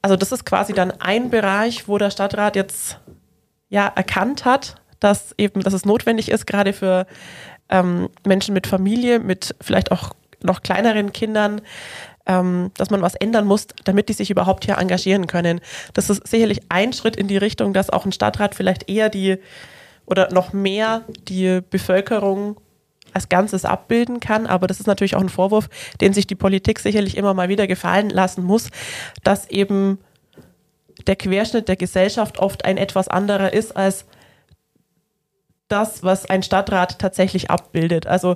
[0.02, 3.00] Also das ist quasi dann ein Bereich, wo der Stadtrat jetzt
[3.70, 7.08] ja erkannt hat, dass eben, dass es notwendig ist, gerade für
[7.70, 10.12] ähm, Menschen mit Familie, mit vielleicht auch
[10.42, 11.62] noch kleineren Kindern,
[12.26, 15.62] ähm, dass man was ändern muss, damit die sich überhaupt hier engagieren können.
[15.94, 19.38] Das ist sicherlich ein Schritt in die Richtung, dass auch ein Stadtrat vielleicht eher die
[20.06, 22.58] oder noch mehr die Bevölkerung
[23.14, 24.48] als Ganzes abbilden kann.
[24.48, 25.70] Aber das ist natürlich auch ein Vorwurf,
[26.02, 28.70] den sich die Politik sicherlich immer mal wieder gefallen lassen muss,
[29.24, 30.00] dass eben
[31.08, 34.06] der Querschnitt der Gesellschaft oft ein etwas anderer ist als
[35.68, 38.08] das, was ein Stadtrat tatsächlich abbildet.
[38.08, 38.36] Also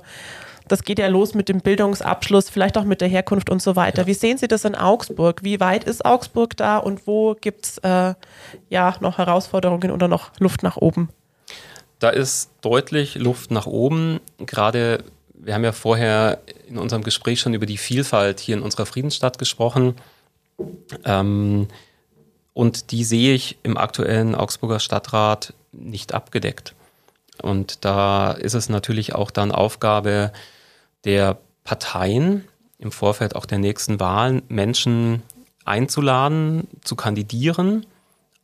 [0.66, 4.02] das geht ja los mit dem Bildungsabschluss, vielleicht auch mit der Herkunft und so weiter.
[4.02, 4.06] Ja.
[4.06, 5.42] Wie sehen Sie das in Augsburg?
[5.42, 8.14] Wie weit ist Augsburg da und wo gibt es äh,
[8.68, 11.08] ja noch Herausforderungen oder noch Luft nach oben?
[11.98, 14.20] Da ist deutlich Luft nach oben.
[14.38, 18.86] Gerade, wir haben ja vorher in unserem Gespräch schon über die Vielfalt hier in unserer
[18.86, 19.96] Friedensstadt gesprochen.
[21.04, 21.68] Ähm,
[22.54, 26.74] und die sehe ich im aktuellen Augsburger Stadtrat nicht abgedeckt.
[27.40, 30.32] Und da ist es natürlich auch dann Aufgabe
[31.04, 32.44] der Parteien
[32.78, 35.22] im Vorfeld auch der nächsten Wahlen Menschen
[35.64, 37.86] einzuladen, zu kandidieren,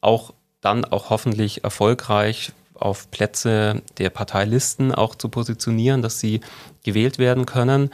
[0.01, 2.53] auch dann auch hoffentlich erfolgreich
[2.85, 6.41] auf Plätze der Parteilisten auch zu positionieren, dass sie
[6.83, 7.91] gewählt werden können,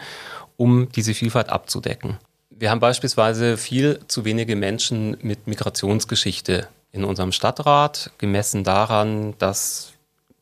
[0.57, 2.19] um diese Vielfalt abzudecken.
[2.51, 9.93] Wir haben beispielsweise viel zu wenige Menschen mit Migrationsgeschichte in unserem Stadtrat, gemessen daran, dass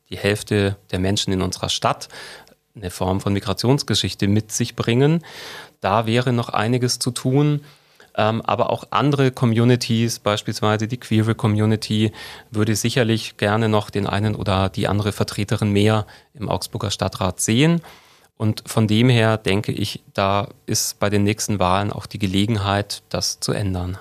[0.09, 2.09] die Hälfte der Menschen in unserer Stadt
[2.75, 5.23] eine Form von Migrationsgeschichte mit sich bringen.
[5.81, 7.65] Da wäre noch einiges zu tun.
[8.19, 12.11] Ähm, aber auch andere Communities, beispielsweise die queere Community,
[12.51, 16.05] würde sicherlich gerne noch den einen oder die andere Vertreterin mehr
[16.35, 17.81] im Augsburger Stadtrat sehen.
[18.37, 23.03] Und von dem her denke ich, da ist bei den nächsten Wahlen auch die Gelegenheit,
[23.09, 23.99] das zu ändern.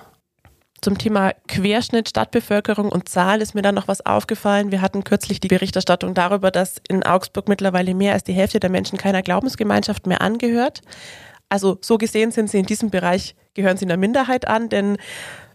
[0.80, 4.72] Zum Thema Querschnitt Stadtbevölkerung und Zahl ist mir dann noch was aufgefallen.
[4.72, 8.70] Wir hatten kürzlich die Berichterstattung darüber, dass in Augsburg mittlerweile mehr als die Hälfte der
[8.70, 10.82] Menschen keiner Glaubensgemeinschaft mehr angehört.
[11.48, 14.98] Also so gesehen sind sie in diesem Bereich, gehören sie einer Minderheit an, denn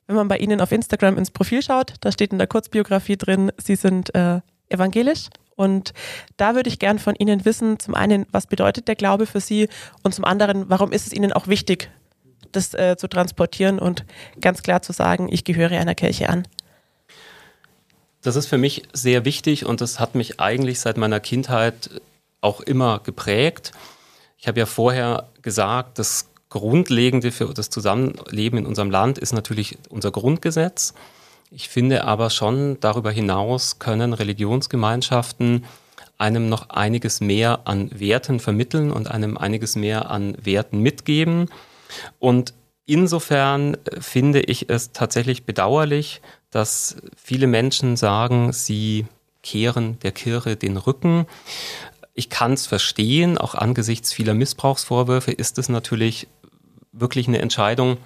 [0.07, 3.53] wenn man bei ihnen auf Instagram ins Profil schaut, da steht in der Kurzbiografie drin,
[3.57, 5.29] sie sind äh, evangelisch.
[5.55, 5.93] Und
[6.35, 9.69] da würde ich gern von Ihnen wissen, zum einen, was bedeutet der Glaube für Sie
[10.01, 11.91] und zum anderen, warum ist es Ihnen auch wichtig,
[12.51, 14.03] das äh, zu transportieren und
[14.41, 16.47] ganz klar zu sagen, ich gehöre einer Kirche an?
[18.23, 22.01] Das ist für mich sehr wichtig und das hat mich eigentlich seit meiner Kindheit
[22.41, 23.73] auch immer geprägt.
[24.39, 29.79] Ich habe ja vorher gesagt, das Grundlegende für das Zusammenleben in unserem Land ist natürlich
[29.89, 30.93] unser Grundgesetz.
[31.49, 35.65] Ich finde aber schon, darüber hinaus können Religionsgemeinschaften
[36.19, 41.49] einem noch einiges mehr an Werten vermitteln und einem einiges mehr an Werten mitgeben.
[42.19, 42.53] Und
[42.85, 49.07] insofern äh, finde ich es tatsächlich bedauerlich, dass viele Menschen sagen, sie
[49.41, 51.25] kehren der Kirche den Rücken.
[52.13, 56.27] Ich kann es verstehen, auch angesichts vieler Missbrauchsvorwürfe ist es natürlich
[56.93, 57.97] wirklich eine Entscheidung,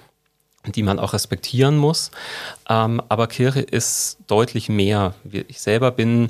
[0.65, 2.11] die man auch respektieren muss.
[2.67, 5.13] Ähm, aber Kirche ist deutlich mehr.
[5.47, 6.29] Ich selber bin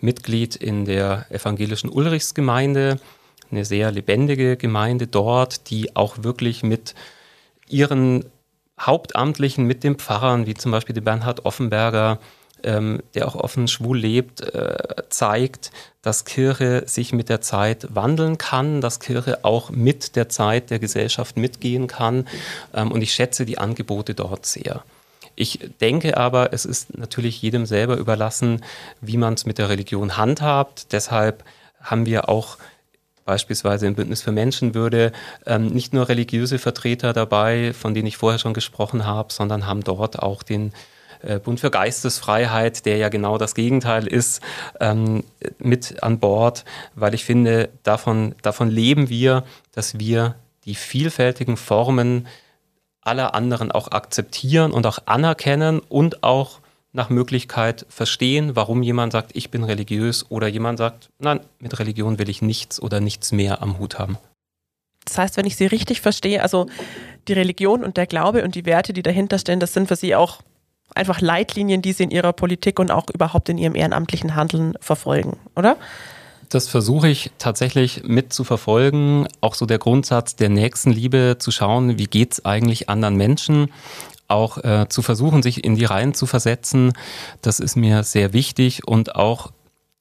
[0.00, 3.00] Mitglied in der evangelischen Ulrichsgemeinde,
[3.50, 6.94] eine sehr lebendige Gemeinde dort, die auch wirklich mit
[7.68, 8.24] ihren
[8.80, 12.18] Hauptamtlichen, mit den Pfarrern, wie zum Beispiel den Bernhard Offenberger,
[12.64, 14.76] ähm, der auch offen schwul lebt, äh,
[15.08, 15.70] zeigt,
[16.02, 20.78] dass Kirche sich mit der Zeit wandeln kann, dass Kirche auch mit der Zeit der
[20.78, 22.26] Gesellschaft mitgehen kann.
[22.74, 24.84] Ähm, und ich schätze die Angebote dort sehr.
[25.34, 28.62] Ich denke aber, es ist natürlich jedem selber überlassen,
[29.00, 30.92] wie man es mit der Religion handhabt.
[30.92, 31.44] Deshalb
[31.80, 32.58] haben wir auch
[33.24, 35.12] beispielsweise im Bündnis für Menschenwürde
[35.46, 39.84] ähm, nicht nur religiöse Vertreter dabei, von denen ich vorher schon gesprochen habe, sondern haben
[39.84, 40.72] dort auch den
[41.22, 44.42] äh, Bund für Geistesfreiheit, der ja genau das Gegenteil ist,
[44.80, 45.24] ähm,
[45.58, 46.64] mit an Bord,
[46.94, 52.26] weil ich finde, davon, davon leben wir, dass wir die vielfältigen Formen
[53.00, 56.60] aller anderen auch akzeptieren und auch anerkennen und auch
[56.92, 62.18] nach Möglichkeit verstehen, warum jemand sagt, ich bin religiös oder jemand sagt, nein, mit Religion
[62.18, 64.18] will ich nichts oder nichts mehr am Hut haben.
[65.04, 66.66] Das heißt, wenn ich Sie richtig verstehe, also
[67.26, 70.14] die Religion und der Glaube und die Werte, die dahinter stehen, das sind für Sie
[70.14, 70.42] auch
[70.94, 75.38] einfach Leitlinien, die Sie in Ihrer Politik und auch überhaupt in Ihrem ehrenamtlichen Handeln verfolgen,
[75.56, 75.76] oder?
[76.48, 79.26] Das versuche ich tatsächlich mit zu verfolgen.
[79.40, 83.72] Auch so der Grundsatz der Nächstenliebe, zu schauen, wie geht es eigentlich anderen Menschen,
[84.28, 86.92] auch äh, zu versuchen, sich in die Reihen zu versetzen.
[87.40, 89.50] Das ist mir sehr wichtig und auch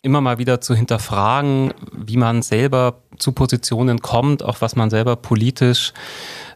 [0.01, 5.15] immer mal wieder zu hinterfragen, wie man selber zu Positionen kommt, auch was man selber
[5.15, 5.93] politisch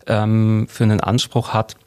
[0.07, 1.77] ähm, für einen Anspruch hat.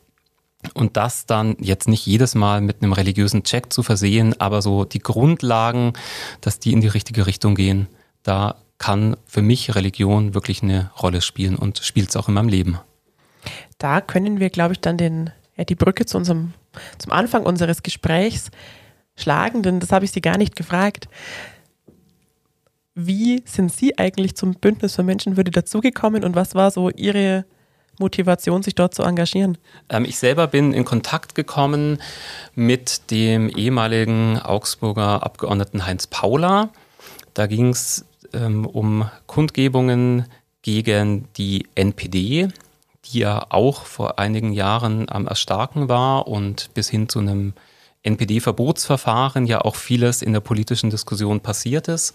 [0.74, 4.84] Und das dann jetzt nicht jedes Mal mit einem religiösen Check zu versehen, aber so
[4.84, 5.92] die Grundlagen,
[6.40, 7.88] dass die in die richtige Richtung gehen,
[8.22, 12.48] da kann für mich Religion wirklich eine Rolle spielen und spielt es auch in meinem
[12.48, 12.78] Leben.
[13.78, 16.54] Da können wir, glaube ich, dann den, ja, die Brücke zu unserem,
[16.98, 18.50] zum Anfang unseres Gesprächs
[19.16, 21.08] schlagen, denn das habe ich Sie gar nicht gefragt.
[22.94, 27.44] Wie sind Sie eigentlich zum Bündnis für Menschenwürde dazugekommen und was war so Ihre
[27.98, 29.58] Motivation, sich dort zu engagieren?
[29.88, 32.00] Ähm, ich selber bin in Kontakt gekommen
[32.54, 36.70] mit dem ehemaligen Augsburger Abgeordneten Heinz Paula.
[37.34, 40.26] Da ging es ähm, um Kundgebungen
[40.62, 42.48] gegen die NPD,
[43.04, 47.54] die ja auch vor einigen Jahren am Erstarken war und bis hin zu einem
[48.02, 52.14] NPD-Verbotsverfahren ja auch vieles in der politischen Diskussion passiert ist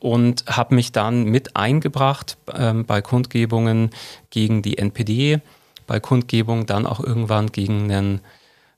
[0.00, 3.90] und habe mich dann mit eingebracht ähm, bei Kundgebungen
[4.30, 5.40] gegen die NPD,
[5.86, 8.20] bei Kundgebungen dann auch irgendwann gegen den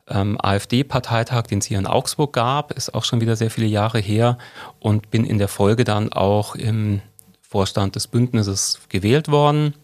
[0.09, 3.99] ähm, AfD-Parteitag, den es hier in Augsburg gab, ist auch schon wieder sehr viele Jahre
[3.99, 4.39] her
[4.79, 7.03] und bin in der Folge dann auch im
[7.43, 9.75] Vorstand des Bündnisses gewählt worden,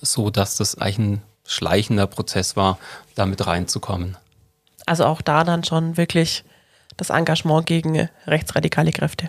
[0.00, 2.78] so dass das eigentlich ein schleichender Prozess war,
[3.14, 4.16] damit reinzukommen.
[4.86, 6.44] Also auch da dann schon wirklich
[6.96, 9.28] das Engagement gegen rechtsradikale Kräfte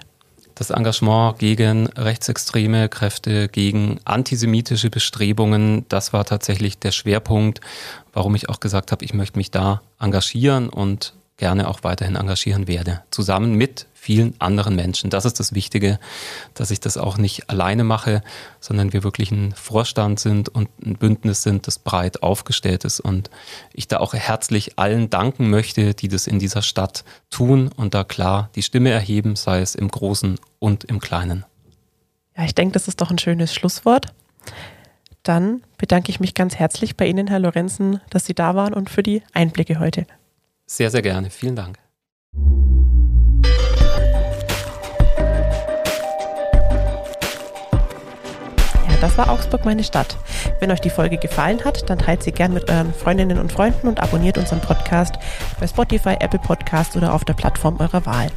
[0.55, 7.61] das Engagement gegen rechtsextreme Kräfte, gegen antisemitische Bestrebungen, das war tatsächlich der Schwerpunkt,
[8.13, 12.67] warum ich auch gesagt habe, ich möchte mich da engagieren und gerne auch weiterhin engagieren
[12.67, 15.09] werde, zusammen mit vielen anderen Menschen.
[15.09, 15.99] Das ist das Wichtige,
[16.53, 18.21] dass ich das auch nicht alleine mache,
[18.59, 23.29] sondern wir wirklich ein Vorstand sind und ein Bündnis sind, das breit aufgestellt ist und
[23.73, 28.03] ich da auch herzlich allen danken möchte, die das in dieser Stadt tun und da
[28.03, 31.43] klar die Stimme erheben, sei es im Großen und im Kleinen.
[32.37, 34.13] Ja, ich denke, das ist doch ein schönes Schlusswort.
[35.23, 38.91] Dann bedanke ich mich ganz herzlich bei Ihnen, Herr Lorenzen, dass Sie da waren und
[38.91, 40.05] für die Einblicke heute.
[40.65, 41.29] Sehr, sehr gerne.
[41.29, 41.77] Vielen Dank.
[48.87, 50.17] Ja, das war Augsburg meine Stadt.
[50.59, 53.87] Wenn euch die Folge gefallen hat, dann teilt sie gern mit euren Freundinnen und Freunden
[53.87, 55.15] und abonniert unseren Podcast
[55.59, 58.29] bei Spotify, Apple Podcast oder auf der Plattform eurer Wahl.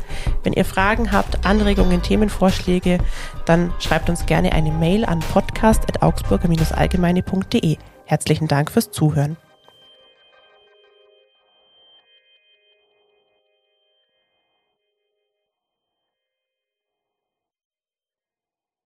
[0.42, 2.98] Wenn ihr Fragen habt, Anregungen, Themenvorschläge,
[3.46, 7.76] dann schreibt uns gerne eine Mail an podcast.augsburger-allgemeine.de.
[8.04, 9.36] Herzlichen Dank fürs Zuhören.